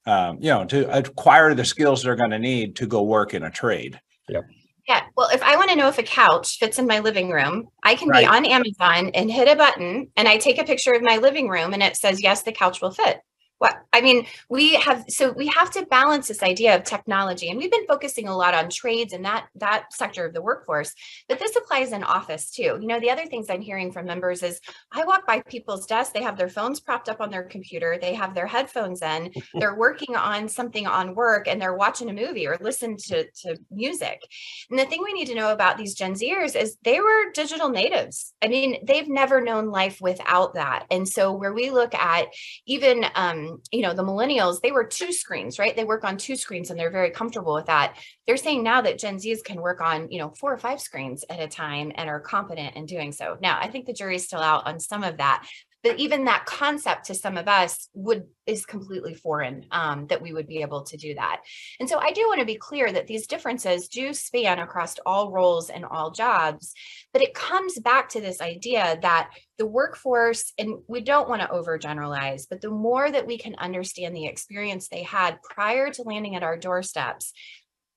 um, 0.05 0.37
you 0.39 0.49
know, 0.49 0.63
to 0.65 0.95
acquire 0.95 1.55
the 1.55 1.65
skills 1.65 2.03
they're 2.03 2.15
going 2.15 2.29
to 2.29 2.39
need 2.39 2.75
to 2.75 2.85
go 2.85 3.01
work 3.01 3.33
in 3.33 3.43
a 3.43 3.49
trade. 3.49 3.99
Yeah. 4.29 4.41
Yeah. 4.87 5.01
Well, 5.17 5.29
if 5.33 5.43
I 5.43 5.57
want 5.57 5.69
to 5.69 5.75
know 5.75 5.89
if 5.89 5.97
a 5.97 6.03
couch 6.03 6.59
fits 6.59 6.79
in 6.79 6.87
my 6.87 6.99
living 6.99 7.29
room, 7.29 7.67
I 7.83 7.95
can 7.95 8.07
Right. 8.07 8.21
be 8.21 8.25
on 8.25 8.45
Amazon 8.45 9.11
and 9.13 9.29
hit 9.29 9.49
a 9.49 9.55
button 9.55 10.09
and 10.15 10.29
I 10.29 10.37
take 10.37 10.59
a 10.59 10.63
picture 10.63 10.93
of 10.93 11.01
my 11.01 11.17
living 11.17 11.49
room 11.49 11.73
and 11.73 11.83
it 11.83 11.97
says, 11.97 12.23
yes, 12.23 12.43
the 12.43 12.53
couch 12.53 12.79
will 12.81 12.91
fit. 12.91 13.19
What 13.59 13.75
I 13.91 14.01
mean, 14.01 14.27
we 14.49 14.75
have 14.75 15.05
so 15.07 15.31
we 15.31 15.47
have 15.47 15.71
to 15.71 15.85
balance 15.87 16.27
this 16.27 16.43
idea 16.43 16.75
of 16.75 16.83
technology, 16.83 17.49
and 17.49 17.57
we've 17.57 17.71
been 17.71 17.87
focusing 17.87 18.27
a 18.27 18.37
lot 18.37 18.53
on 18.53 18.69
trades 18.69 19.13
and 19.13 19.25
that 19.25 19.47
that 19.55 19.91
sector 19.93 20.25
of 20.25 20.33
the 20.33 20.41
workforce, 20.43 20.93
but 21.27 21.39
this 21.39 21.55
applies 21.55 21.91
in 21.91 22.03
office 22.03 22.51
too. 22.51 22.77
You 22.79 22.85
know, 22.85 22.99
the 22.99 23.09
other 23.09 23.25
things 23.25 23.47
I'm 23.49 23.61
hearing 23.61 23.91
from 23.91 24.05
members 24.05 24.43
is 24.43 24.61
I 24.91 25.03
walk 25.05 25.25
by 25.25 25.41
people's 25.41 25.87
desks, 25.87 26.13
they 26.13 26.21
have 26.21 26.37
their 26.37 26.49
phones 26.49 26.79
propped 26.79 27.09
up 27.09 27.19
on 27.19 27.31
their 27.31 27.45
computer, 27.45 27.97
they 27.99 28.13
have 28.13 28.35
their 28.35 28.45
headphones 28.45 29.01
in, 29.01 29.33
they're 29.55 29.75
working 29.75 30.15
on 30.15 30.47
something 30.47 30.85
on 30.85 31.15
work, 31.15 31.47
and 31.47 31.59
they're 31.59 31.73
watching 31.73 32.11
a 32.11 32.13
movie 32.13 32.45
or 32.45 32.57
listen 32.61 32.95
to 32.97 33.25
to 33.31 33.57
music. 33.71 34.21
And 34.69 34.77
the 34.77 34.85
thing 34.85 35.01
we 35.03 35.13
need 35.13 35.27
to 35.27 35.35
know 35.35 35.51
about 35.51 35.79
these 35.79 35.95
Gen 35.95 36.13
Zers 36.13 36.55
is 36.55 36.77
they 36.83 36.99
were 36.99 37.31
digital 37.33 37.69
natives. 37.69 38.35
I 38.43 38.49
mean, 38.49 38.85
they've 38.85 39.09
never 39.09 39.41
known 39.41 39.71
life 39.71 39.99
without 39.99 40.53
that. 40.53 40.85
And 40.91 41.07
so 41.07 41.31
where 41.31 41.53
we 41.53 41.71
look 41.71 41.95
at 41.95 42.27
even 42.67 43.05
um, 43.15 43.46
you 43.71 43.81
know, 43.81 43.93
the 43.93 44.03
millennials, 44.03 44.61
they 44.61 44.71
were 44.71 44.83
two 44.83 45.11
screens, 45.11 45.59
right? 45.59 45.75
They 45.75 45.83
work 45.83 46.03
on 46.03 46.17
two 46.17 46.35
screens 46.35 46.69
and 46.69 46.79
they're 46.79 46.91
very 46.91 47.11
comfortable 47.11 47.53
with 47.53 47.65
that. 47.65 47.97
They're 48.25 48.37
saying 48.37 48.63
now 48.63 48.81
that 48.81 48.99
Gen 48.99 49.17
Zs 49.17 49.43
can 49.43 49.61
work 49.61 49.81
on, 49.81 50.09
you 50.11 50.19
know, 50.19 50.29
four 50.39 50.53
or 50.53 50.57
five 50.57 50.81
screens 50.81 51.23
at 51.29 51.39
a 51.39 51.47
time 51.47 51.91
and 51.95 52.09
are 52.09 52.19
competent 52.19 52.75
in 52.75 52.85
doing 52.85 53.11
so. 53.11 53.37
Now, 53.41 53.59
I 53.59 53.69
think 53.69 53.85
the 53.85 53.93
jury's 53.93 54.25
still 54.25 54.41
out 54.41 54.67
on 54.67 54.79
some 54.79 55.03
of 55.03 55.17
that. 55.17 55.47
But 55.83 55.99
even 55.99 56.25
that 56.25 56.45
concept 56.45 57.05
to 57.05 57.15
some 57.15 57.37
of 57.37 57.47
us 57.47 57.89
would 57.93 58.25
is 58.45 58.65
completely 58.65 59.13
foreign 59.13 59.65
um, 59.71 60.07
that 60.07 60.21
we 60.21 60.33
would 60.33 60.47
be 60.47 60.61
able 60.61 60.83
to 60.83 60.97
do 60.97 61.13
that. 61.15 61.41
And 61.79 61.89
so 61.89 61.99
I 61.99 62.11
do 62.11 62.21
want 62.27 62.39
to 62.39 62.45
be 62.45 62.55
clear 62.55 62.91
that 62.91 63.07
these 63.07 63.27
differences 63.27 63.89
do 63.89 64.13
span 64.13 64.59
across 64.59 64.95
all 65.05 65.31
roles 65.31 65.69
and 65.69 65.85
all 65.85 66.11
jobs, 66.11 66.73
but 67.13 67.21
it 67.21 67.33
comes 67.33 67.77
back 67.79 68.09
to 68.09 68.21
this 68.21 68.41
idea 68.41 68.97
that 69.01 69.29
the 69.57 69.65
workforce, 69.65 70.53
and 70.57 70.77
we 70.87 71.01
don't 71.01 71.29
want 71.29 71.41
to 71.41 71.47
overgeneralize, 71.49 72.47
but 72.49 72.61
the 72.61 72.69
more 72.69 73.09
that 73.09 73.27
we 73.27 73.37
can 73.37 73.55
understand 73.55 74.15
the 74.15 74.27
experience 74.27 74.87
they 74.87 75.03
had 75.03 75.41
prior 75.41 75.91
to 75.91 76.03
landing 76.03 76.35
at 76.35 76.43
our 76.43 76.57
doorsteps, 76.57 77.33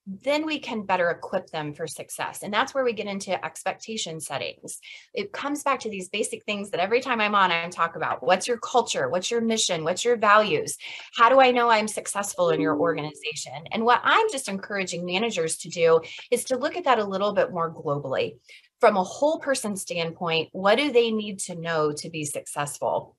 then 0.06 0.46
we 0.46 0.58
can 0.58 0.82
better 0.82 1.10
equip 1.10 1.48
them 1.50 1.74
for 1.74 1.86
success. 1.86 2.42
And 2.42 2.52
that's 2.52 2.74
where 2.74 2.84
we 2.84 2.92
get 2.92 3.06
into 3.06 3.44
expectation 3.44 4.20
settings. 4.20 4.80
It 5.14 5.32
comes 5.32 5.62
back 5.62 5.80
to 5.80 5.90
these 5.90 6.08
basic 6.08 6.44
things 6.44 6.70
that 6.70 6.80
every 6.80 7.00
time 7.00 7.20
I'm 7.20 7.34
on, 7.34 7.52
I 7.52 7.68
talk 7.68 7.96
about 7.96 8.22
what's 8.22 8.48
your 8.48 8.58
culture? 8.58 9.08
What's 9.08 9.30
your 9.30 9.40
mission? 9.40 9.84
What's 9.84 10.04
your 10.04 10.16
values? 10.16 10.76
How 11.16 11.28
do 11.28 11.40
I 11.40 11.50
know 11.50 11.68
I'm 11.68 11.88
successful 11.88 12.50
in 12.50 12.60
your 12.60 12.78
organization? 12.78 13.52
And 13.72 13.84
what 13.84 14.00
I'm 14.02 14.30
just 14.32 14.48
encouraging 14.48 15.04
managers 15.04 15.58
to 15.58 15.68
do 15.68 16.00
is 16.30 16.44
to 16.44 16.56
look 16.56 16.76
at 16.76 16.84
that 16.84 16.98
a 16.98 17.04
little 17.04 17.32
bit 17.32 17.52
more 17.52 17.72
globally. 17.72 18.34
From 18.80 18.96
a 18.96 19.04
whole 19.04 19.38
person 19.38 19.76
standpoint, 19.76 20.48
what 20.52 20.76
do 20.76 20.90
they 20.90 21.10
need 21.10 21.38
to 21.40 21.54
know 21.54 21.92
to 21.92 22.08
be 22.08 22.24
successful? 22.24 23.16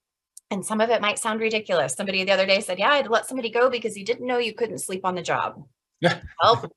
And 0.49 0.65
some 0.65 0.81
of 0.81 0.89
it 0.89 1.01
might 1.01 1.19
sound 1.19 1.39
ridiculous. 1.39 1.93
Somebody 1.93 2.23
the 2.23 2.31
other 2.31 2.47
day 2.47 2.59
said, 2.59 2.79
Yeah, 2.79 2.89
I'd 2.89 3.07
let 3.07 3.27
somebody 3.27 3.51
go 3.51 3.69
because 3.69 3.95
he 3.95 4.03
didn't 4.03 4.27
know 4.27 4.39
you 4.39 4.53
couldn't 4.53 4.79
sleep 4.79 5.05
on 5.05 5.15
the 5.15 5.21
job. 5.21 5.63
Yeah. 6.01 6.19
well, 6.41 6.71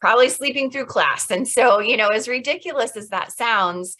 probably 0.00 0.28
sleeping 0.28 0.70
through 0.70 0.86
class. 0.86 1.30
And 1.30 1.46
so, 1.46 1.80
you 1.80 1.96
know, 1.96 2.08
as 2.08 2.28
ridiculous 2.28 2.96
as 2.96 3.08
that 3.08 3.32
sounds, 3.32 3.96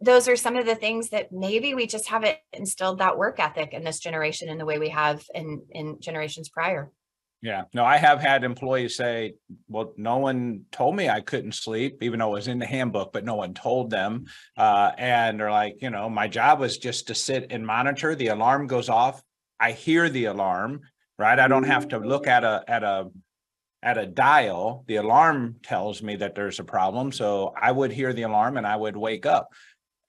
those 0.00 0.28
are 0.28 0.36
some 0.36 0.56
of 0.56 0.66
the 0.66 0.74
things 0.74 1.10
that 1.10 1.32
maybe 1.32 1.74
we 1.74 1.86
just 1.86 2.08
haven't 2.08 2.36
instilled 2.52 2.98
that 2.98 3.18
work 3.18 3.40
ethic 3.40 3.72
in 3.72 3.84
this 3.84 3.98
generation 3.98 4.48
in 4.48 4.58
the 4.58 4.66
way 4.66 4.78
we 4.78 4.90
have 4.90 5.24
in 5.34 5.62
in 5.70 6.00
generations 6.00 6.48
prior. 6.48 6.90
Yeah, 7.42 7.64
no, 7.74 7.84
I 7.84 7.98
have 7.98 8.20
had 8.20 8.44
employees 8.44 8.96
say, 8.96 9.34
well, 9.68 9.92
no 9.96 10.16
one 10.16 10.64
told 10.72 10.96
me 10.96 11.08
I 11.08 11.20
couldn't 11.20 11.54
sleep, 11.54 12.02
even 12.02 12.18
though 12.18 12.30
it 12.30 12.38
was 12.38 12.48
in 12.48 12.58
the 12.58 12.66
handbook, 12.66 13.12
but 13.12 13.24
no 13.24 13.34
one 13.34 13.54
told 13.54 13.90
them. 13.90 14.24
Uh, 14.56 14.92
and 14.96 15.38
they're 15.38 15.50
like, 15.50 15.80
you 15.80 15.90
know, 15.90 16.08
my 16.08 16.28
job 16.28 16.60
was 16.60 16.78
just 16.78 17.08
to 17.08 17.14
sit 17.14 17.46
and 17.50 17.66
monitor. 17.66 18.14
The 18.14 18.28
alarm 18.28 18.66
goes 18.66 18.88
off. 18.88 19.22
I 19.60 19.72
hear 19.72 20.08
the 20.08 20.24
alarm, 20.26 20.80
right? 21.18 21.38
I 21.38 21.46
don't 21.46 21.64
have 21.64 21.88
to 21.88 21.98
look 21.98 22.26
at 22.26 22.42
a 22.42 22.64
at 22.66 22.82
a 22.82 23.10
at 23.86 23.96
a 23.96 24.04
dial. 24.04 24.84
The 24.88 24.96
alarm 24.96 25.60
tells 25.62 26.02
me 26.02 26.16
that 26.16 26.34
there's 26.34 26.58
a 26.58 26.64
problem. 26.64 27.12
So 27.12 27.54
I 27.56 27.70
would 27.70 27.92
hear 27.92 28.12
the 28.12 28.22
alarm 28.22 28.56
and 28.56 28.66
I 28.66 28.74
would 28.74 28.96
wake 28.96 29.26
up. 29.26 29.52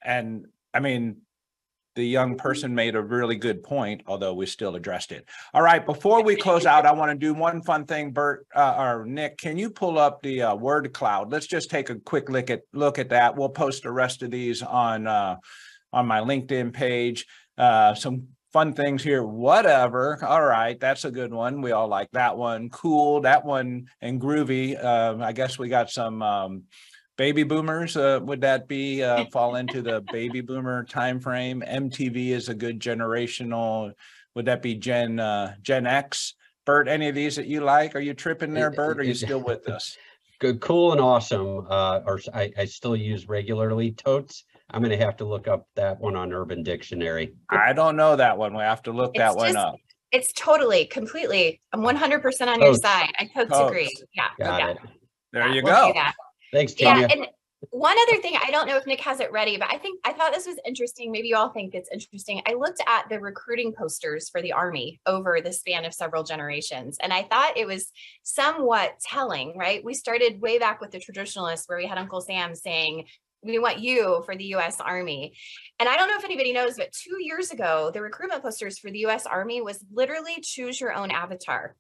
And 0.04 0.48
I 0.74 0.80
mean, 0.80 1.18
the 1.94 2.04
young 2.04 2.38
person 2.38 2.74
made 2.74 2.96
a 2.96 3.02
really 3.02 3.36
good 3.36 3.64
point, 3.64 4.02
although 4.08 4.34
we 4.34 4.48
still 4.48 4.76
addressed 4.76 5.12
it. 5.12 5.30
All 5.54 5.62
right, 5.62 5.86
before 5.86 6.24
we 6.24 6.36
close 6.36 6.66
out, 6.66 6.88
I 6.88 6.92
want 6.92 7.12
to 7.12 7.18
do 7.18 7.36
one 7.36 7.62
fun 7.62 7.86
thing. 7.86 8.12
Burt 8.12 8.48
uh, 8.56 8.76
or 8.80 9.06
Nick, 9.06 9.38
can 9.38 9.60
you 9.60 9.70
pull 9.70 10.00
up 10.00 10.24
the 10.24 10.42
uh, 10.42 10.56
word 10.56 10.92
cloud? 10.92 11.32
Let's 11.32 11.48
just 11.48 11.70
take 11.70 11.92
a 11.92 11.96
quick 12.00 12.30
look 12.30 12.50
at 12.50 12.62
look 12.74 12.98
at 12.98 13.10
that. 13.10 13.36
We'll 13.36 13.50
post 13.50 13.84
the 13.84 13.92
rest 13.92 14.24
of 14.24 14.32
these 14.32 14.64
on 14.64 15.06
uh, 15.06 15.38
on 15.94 16.08
my 16.08 16.20
LinkedIn 16.22 16.74
page. 16.74 17.28
Uh, 17.58 17.94
some 17.94 18.28
fun 18.58 18.74
things 18.74 19.04
here. 19.04 19.22
Whatever. 19.22 20.18
All 20.26 20.44
right, 20.44 20.80
that's 20.80 21.06
a 21.06 21.12
good 21.12 21.32
one. 21.32 21.62
We 21.62 21.74
all 21.74 21.88
like 21.88 22.10
that 22.14 22.36
one. 22.36 22.72
Cool. 22.72 23.22
That 23.22 23.46
one 23.46 23.88
and 24.02 24.20
groovy. 24.20 24.84
Uh, 24.84 25.18
I 25.22 25.32
guess 25.32 25.60
we 25.60 25.70
got 25.70 25.92
some. 25.92 26.24
Um, 26.24 26.64
baby 27.18 27.44
boomers 27.44 27.96
uh, 27.98 28.20
would 28.24 28.42
that 28.42 28.68
be 28.68 29.04
uh, 29.04 29.26
fall 29.32 29.58
into 29.58 29.84
the 29.84 30.04
baby 30.12 30.42
boomer 30.42 30.84
time 30.84 31.20
frame 31.20 31.64
mtv 31.68 32.30
is 32.30 32.48
a 32.48 32.54
good 32.54 32.80
generational 32.80 33.92
would 34.36 34.46
that 34.46 34.62
be 34.62 34.76
gen 34.76 35.20
uh, 35.20 35.56
gen 35.64 35.88
x 35.88 36.36
burt 36.64 36.88
any 36.88 37.10
of 37.10 37.16
these 37.16 37.36
that 37.36 37.48
you 37.48 37.62
like 37.62 37.96
are 37.96 38.00
you 38.00 38.14
tripping 38.14 38.54
there 38.54 38.70
burt 38.70 39.00
are 39.00 39.04
you 39.04 39.16
still 39.16 39.42
with 39.42 39.68
us 39.68 39.98
good 40.38 40.62
cool 40.62 40.92
and 40.92 41.02
awesome 41.02 41.66
uh 41.72 42.02
or 42.06 42.20
I, 42.36 42.52
I 42.56 42.66
still 42.66 42.96
use 42.96 43.28
regularly 43.28 43.94
totes 43.94 44.44
i'm 44.72 44.82
going 44.82 44.98
to 44.98 45.04
have 45.06 45.18
to 45.18 45.26
look 45.26 45.48
up 45.48 45.68
that 45.76 46.00
one 46.00 46.16
on 46.16 46.34
urban 46.34 46.64
dictionary 46.64 47.34
i 47.50 47.74
don't 47.74 47.96
know 47.96 48.16
that 48.16 48.38
one 48.38 48.54
we 48.56 48.62
have 48.64 48.82
to 48.84 48.92
look 48.92 49.12
It's 49.16 49.20
that 49.20 49.36
one 49.36 49.54
just- 49.54 49.58
up 49.66 49.76
It's 50.12 50.32
totally, 50.34 50.86
completely. 50.86 51.60
I'm 51.74 51.82
100% 51.82 52.48
on 52.48 52.62
your 52.62 52.76
side. 52.76 53.12
I 53.20 53.26
totally 53.26 53.50
Totes. 53.60 53.70
agree. 53.72 53.92
Yeah. 54.16 54.28
got 54.40 54.60
yeah. 54.60 54.70
it 54.70 54.78
there 55.34 55.48
yeah, 55.48 55.54
you 55.54 55.62
we'll 55.64 55.74
go 55.76 55.88
do 55.88 55.94
that. 55.94 56.14
thanks 56.54 56.74
Yeah, 56.80 56.94
Tanya. 56.94 57.08
and 57.12 57.28
one 57.72 57.98
other 58.08 58.22
thing, 58.22 58.36
I 58.42 58.52
don't 58.52 58.68
know 58.68 58.78
if 58.78 58.86
Nick 58.86 59.02
has 59.02 59.20
it 59.20 59.32
ready, 59.32 59.58
but 59.58 59.68
I 59.70 59.78
think 59.80 60.00
I 60.06 60.14
thought 60.14 60.32
this 60.32 60.46
was 60.46 60.58
interesting. 60.66 61.12
Maybe 61.12 61.28
you 61.28 61.36
all 61.36 61.50
think 61.50 61.74
it's 61.74 61.90
interesting. 61.92 62.40
I 62.48 62.54
looked 62.54 62.80
at 62.88 63.10
the 63.10 63.20
recruiting 63.20 63.74
posters 63.74 64.30
for 64.30 64.42
the 64.44 64.54
Army 64.54 65.02
over 65.08 65.42
the 65.44 65.52
span 65.52 65.84
of 65.84 65.94
several 65.94 66.24
generations, 66.24 66.98
and 67.02 67.12
I 67.12 67.24
thought 67.24 67.58
it 67.58 67.66
was 67.66 67.92
somewhat 68.24 68.92
telling, 69.04 69.58
right? 69.58 69.84
We 69.84 69.96
started 69.96 70.40
way 70.40 70.60
back 70.60 70.80
with 70.82 70.92
the 70.92 71.00
traditionalists 71.00 71.68
where 71.68 71.80
we 71.80 71.88
had 71.88 71.98
Uncle 71.98 72.22
Sam 72.22 72.54
saying, 72.54 73.06
we 73.44 73.60
want 73.60 73.80
you 73.80 74.24
for 74.26 74.36
the 74.36 74.56
US 74.56 74.80
Army. 74.80 75.34
And 75.80 75.88
I 75.88 75.98
don't 75.98 76.08
know 76.08 76.18
if 76.18 76.26
anybody 76.26 76.54
knows, 76.54 76.76
but 76.78 76.92
two 76.92 77.24
years 77.24 77.52
ago, 77.52 77.92
the 77.94 78.02
recruitment 78.02 78.42
posters 78.42 78.80
for 78.80 78.92
the 78.92 79.06
US 79.06 79.26
Army 79.26 79.62
was 79.62 79.84
literally 79.92 80.42
choose 80.42 80.80
your 80.80 80.94
own 80.94 81.12
avatar. 81.12 81.76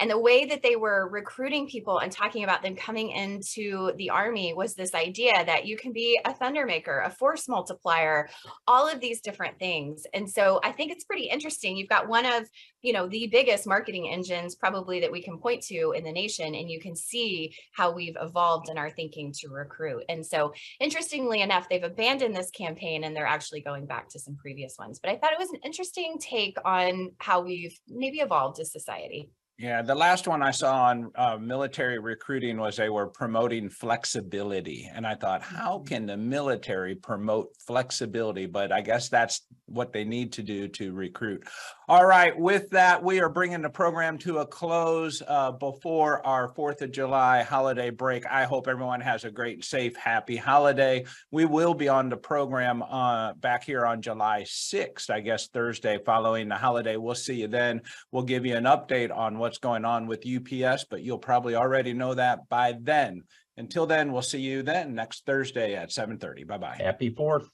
And 0.00 0.10
the 0.10 0.18
way 0.18 0.44
that 0.46 0.62
they 0.62 0.76
were 0.76 1.08
recruiting 1.08 1.68
people 1.68 1.98
and 1.98 2.10
talking 2.10 2.44
about 2.44 2.62
them 2.62 2.76
coming 2.76 3.10
into 3.10 3.92
the 3.96 4.10
army 4.10 4.54
was 4.54 4.74
this 4.74 4.94
idea 4.94 5.44
that 5.44 5.66
you 5.66 5.76
can 5.76 5.92
be 5.92 6.18
a 6.24 6.34
thunder 6.34 6.66
maker, 6.66 7.00
a 7.00 7.10
force 7.10 7.48
multiplier, 7.48 8.28
all 8.66 8.88
of 8.88 9.00
these 9.00 9.20
different 9.20 9.58
things. 9.58 10.04
And 10.14 10.28
so 10.28 10.60
I 10.62 10.72
think 10.72 10.92
it's 10.92 11.04
pretty 11.04 11.24
interesting. 11.24 11.76
You've 11.76 11.88
got 11.88 12.08
one 12.08 12.26
of, 12.26 12.44
you 12.82 12.92
know, 12.92 13.08
the 13.08 13.26
biggest 13.26 13.66
marketing 13.66 14.08
engines 14.10 14.54
probably 14.54 15.00
that 15.00 15.12
we 15.12 15.22
can 15.22 15.38
point 15.38 15.62
to 15.64 15.92
in 15.96 16.04
the 16.04 16.12
nation 16.12 16.54
and 16.54 16.70
you 16.70 16.80
can 16.80 16.94
see 16.94 17.54
how 17.72 17.90
we've 17.90 18.16
evolved 18.20 18.68
in 18.68 18.78
our 18.78 18.90
thinking 18.90 19.32
to 19.38 19.48
recruit. 19.48 20.04
And 20.08 20.24
so 20.24 20.52
interestingly 20.80 21.42
enough, 21.42 21.68
they've 21.68 21.82
abandoned 21.82 22.36
this 22.36 22.50
campaign 22.50 23.04
and 23.04 23.14
they're 23.14 23.26
actually 23.26 23.60
going 23.60 23.86
back 23.86 24.08
to 24.10 24.18
some 24.18 24.36
previous 24.36 24.76
ones. 24.78 24.98
But 24.98 25.10
I 25.10 25.16
thought 25.16 25.32
it 25.32 25.38
was 25.38 25.50
an 25.50 25.60
interesting 25.64 26.18
take 26.20 26.56
on 26.64 27.10
how 27.18 27.40
we've 27.40 27.78
maybe 27.88 28.18
evolved 28.18 28.60
as 28.60 28.72
society. 28.72 29.30
Yeah, 29.58 29.82
the 29.82 29.94
last 29.94 30.28
one 30.28 30.40
I 30.40 30.52
saw 30.52 30.84
on 30.84 31.10
uh, 31.16 31.36
military 31.36 31.98
recruiting 31.98 32.58
was 32.58 32.76
they 32.76 32.90
were 32.90 33.08
promoting 33.08 33.68
flexibility. 33.68 34.88
And 34.94 35.04
I 35.04 35.16
thought, 35.16 35.42
how 35.42 35.80
can 35.80 36.06
the 36.06 36.16
military 36.16 36.94
promote 36.94 37.48
flexibility? 37.66 38.46
But 38.46 38.70
I 38.70 38.82
guess 38.82 39.08
that's 39.08 39.48
what 39.66 39.92
they 39.92 40.04
need 40.04 40.32
to 40.34 40.44
do 40.44 40.68
to 40.68 40.92
recruit. 40.92 41.42
All 41.90 42.04
right, 42.04 42.38
with 42.38 42.68
that, 42.72 43.02
we 43.02 43.18
are 43.22 43.30
bringing 43.30 43.62
the 43.62 43.70
program 43.70 44.18
to 44.18 44.40
a 44.40 44.46
close 44.46 45.22
uh, 45.26 45.52
before 45.52 46.24
our 46.26 46.52
4th 46.52 46.82
of 46.82 46.92
July 46.92 47.42
holiday 47.42 47.88
break. 47.88 48.26
I 48.26 48.44
hope 48.44 48.68
everyone 48.68 49.00
has 49.00 49.24
a 49.24 49.30
great, 49.30 49.64
safe, 49.64 49.96
happy 49.96 50.36
holiday. 50.36 51.06
We 51.30 51.46
will 51.46 51.72
be 51.72 51.88
on 51.88 52.10
the 52.10 52.18
program 52.18 52.82
uh, 52.82 53.32
back 53.32 53.64
here 53.64 53.86
on 53.86 54.02
July 54.02 54.42
6th, 54.42 55.08
I 55.08 55.20
guess 55.20 55.48
Thursday 55.48 55.98
following 56.04 56.50
the 56.50 56.56
holiday. 56.56 56.96
We'll 56.96 57.14
see 57.14 57.36
you 57.36 57.48
then. 57.48 57.80
We'll 58.12 58.24
give 58.24 58.44
you 58.44 58.54
an 58.54 58.64
update 58.64 59.10
on 59.10 59.38
what's 59.38 59.56
going 59.56 59.86
on 59.86 60.06
with 60.06 60.26
UPS, 60.26 60.84
but 60.90 61.00
you'll 61.00 61.16
probably 61.16 61.54
already 61.54 61.94
know 61.94 62.12
that 62.12 62.50
by 62.50 62.74
then. 62.78 63.22
Until 63.56 63.86
then, 63.86 64.12
we'll 64.12 64.20
see 64.20 64.42
you 64.42 64.62
then 64.62 64.94
next 64.94 65.24
Thursday 65.24 65.74
at 65.74 65.88
7:30. 65.90 66.46
Bye-bye. 66.46 66.76
happy 66.78 67.08
fourth 67.08 67.48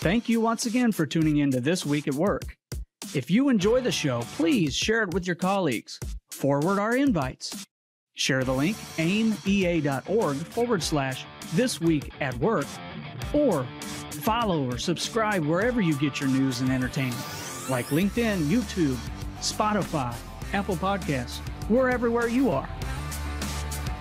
Thank 0.00 0.28
you 0.28 0.40
once 0.40 0.64
again 0.64 0.92
for 0.92 1.06
tuning 1.06 1.38
in 1.38 1.50
to 1.50 1.60
This 1.60 1.84
Week 1.84 2.06
at 2.06 2.14
Work. 2.14 2.56
If 3.16 3.32
you 3.32 3.48
enjoy 3.48 3.80
the 3.80 3.90
show, 3.90 4.20
please 4.36 4.72
share 4.72 5.02
it 5.02 5.12
with 5.12 5.26
your 5.26 5.34
colleagues. 5.34 5.98
Forward 6.30 6.78
our 6.78 6.94
invites. 6.94 7.66
Share 8.14 8.44
the 8.44 8.52
link 8.52 8.76
aaimea.org 8.96 10.36
forward 10.36 10.84
slash 10.84 11.26
this 11.54 11.80
week 11.80 12.12
at 12.20 12.38
work 12.38 12.66
or 13.32 13.66
follow 14.10 14.70
or 14.70 14.78
subscribe 14.78 15.44
wherever 15.44 15.80
you 15.80 15.98
get 15.98 16.20
your 16.20 16.28
news 16.28 16.60
and 16.60 16.70
entertainment 16.70 17.24
like 17.68 17.86
LinkedIn, 17.86 18.46
YouTube, 18.46 18.96
Spotify, 19.40 20.14
Apple 20.52 20.76
Podcasts. 20.76 21.40
We're 21.68 21.90
everywhere 21.90 22.28
you 22.28 22.50
are. 22.50 22.68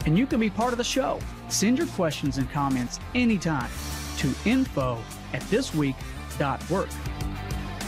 And 0.06 0.16
you 0.16 0.28
can 0.28 0.40
be 0.40 0.52
part 0.52 0.74
of 0.74 0.78
the 0.78 0.84
show. 0.84 1.20
Send 1.50 1.80
your 1.80 1.88
questions 1.88 2.38
and 2.38 2.48
comments 2.52 3.00
anytime 3.16 3.72
to 4.18 4.32
info 4.46 5.00
at 5.34 5.42
thisweek.work. 5.44 6.90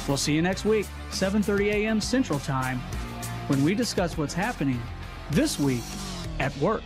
We'll 0.08 0.18
see 0.18 0.34
you 0.34 0.42
next 0.42 0.66
week, 0.66 0.88
7:30 1.12 1.74
a.m. 1.74 2.02
Central 2.02 2.40
Time, 2.40 2.80
when 3.48 3.64
we 3.64 3.76
discuss 3.76 4.18
what's 4.18 4.34
happening 4.34 4.82
this 5.32 5.60
week 5.60 5.84
at 6.40 6.56
work. 6.58 6.84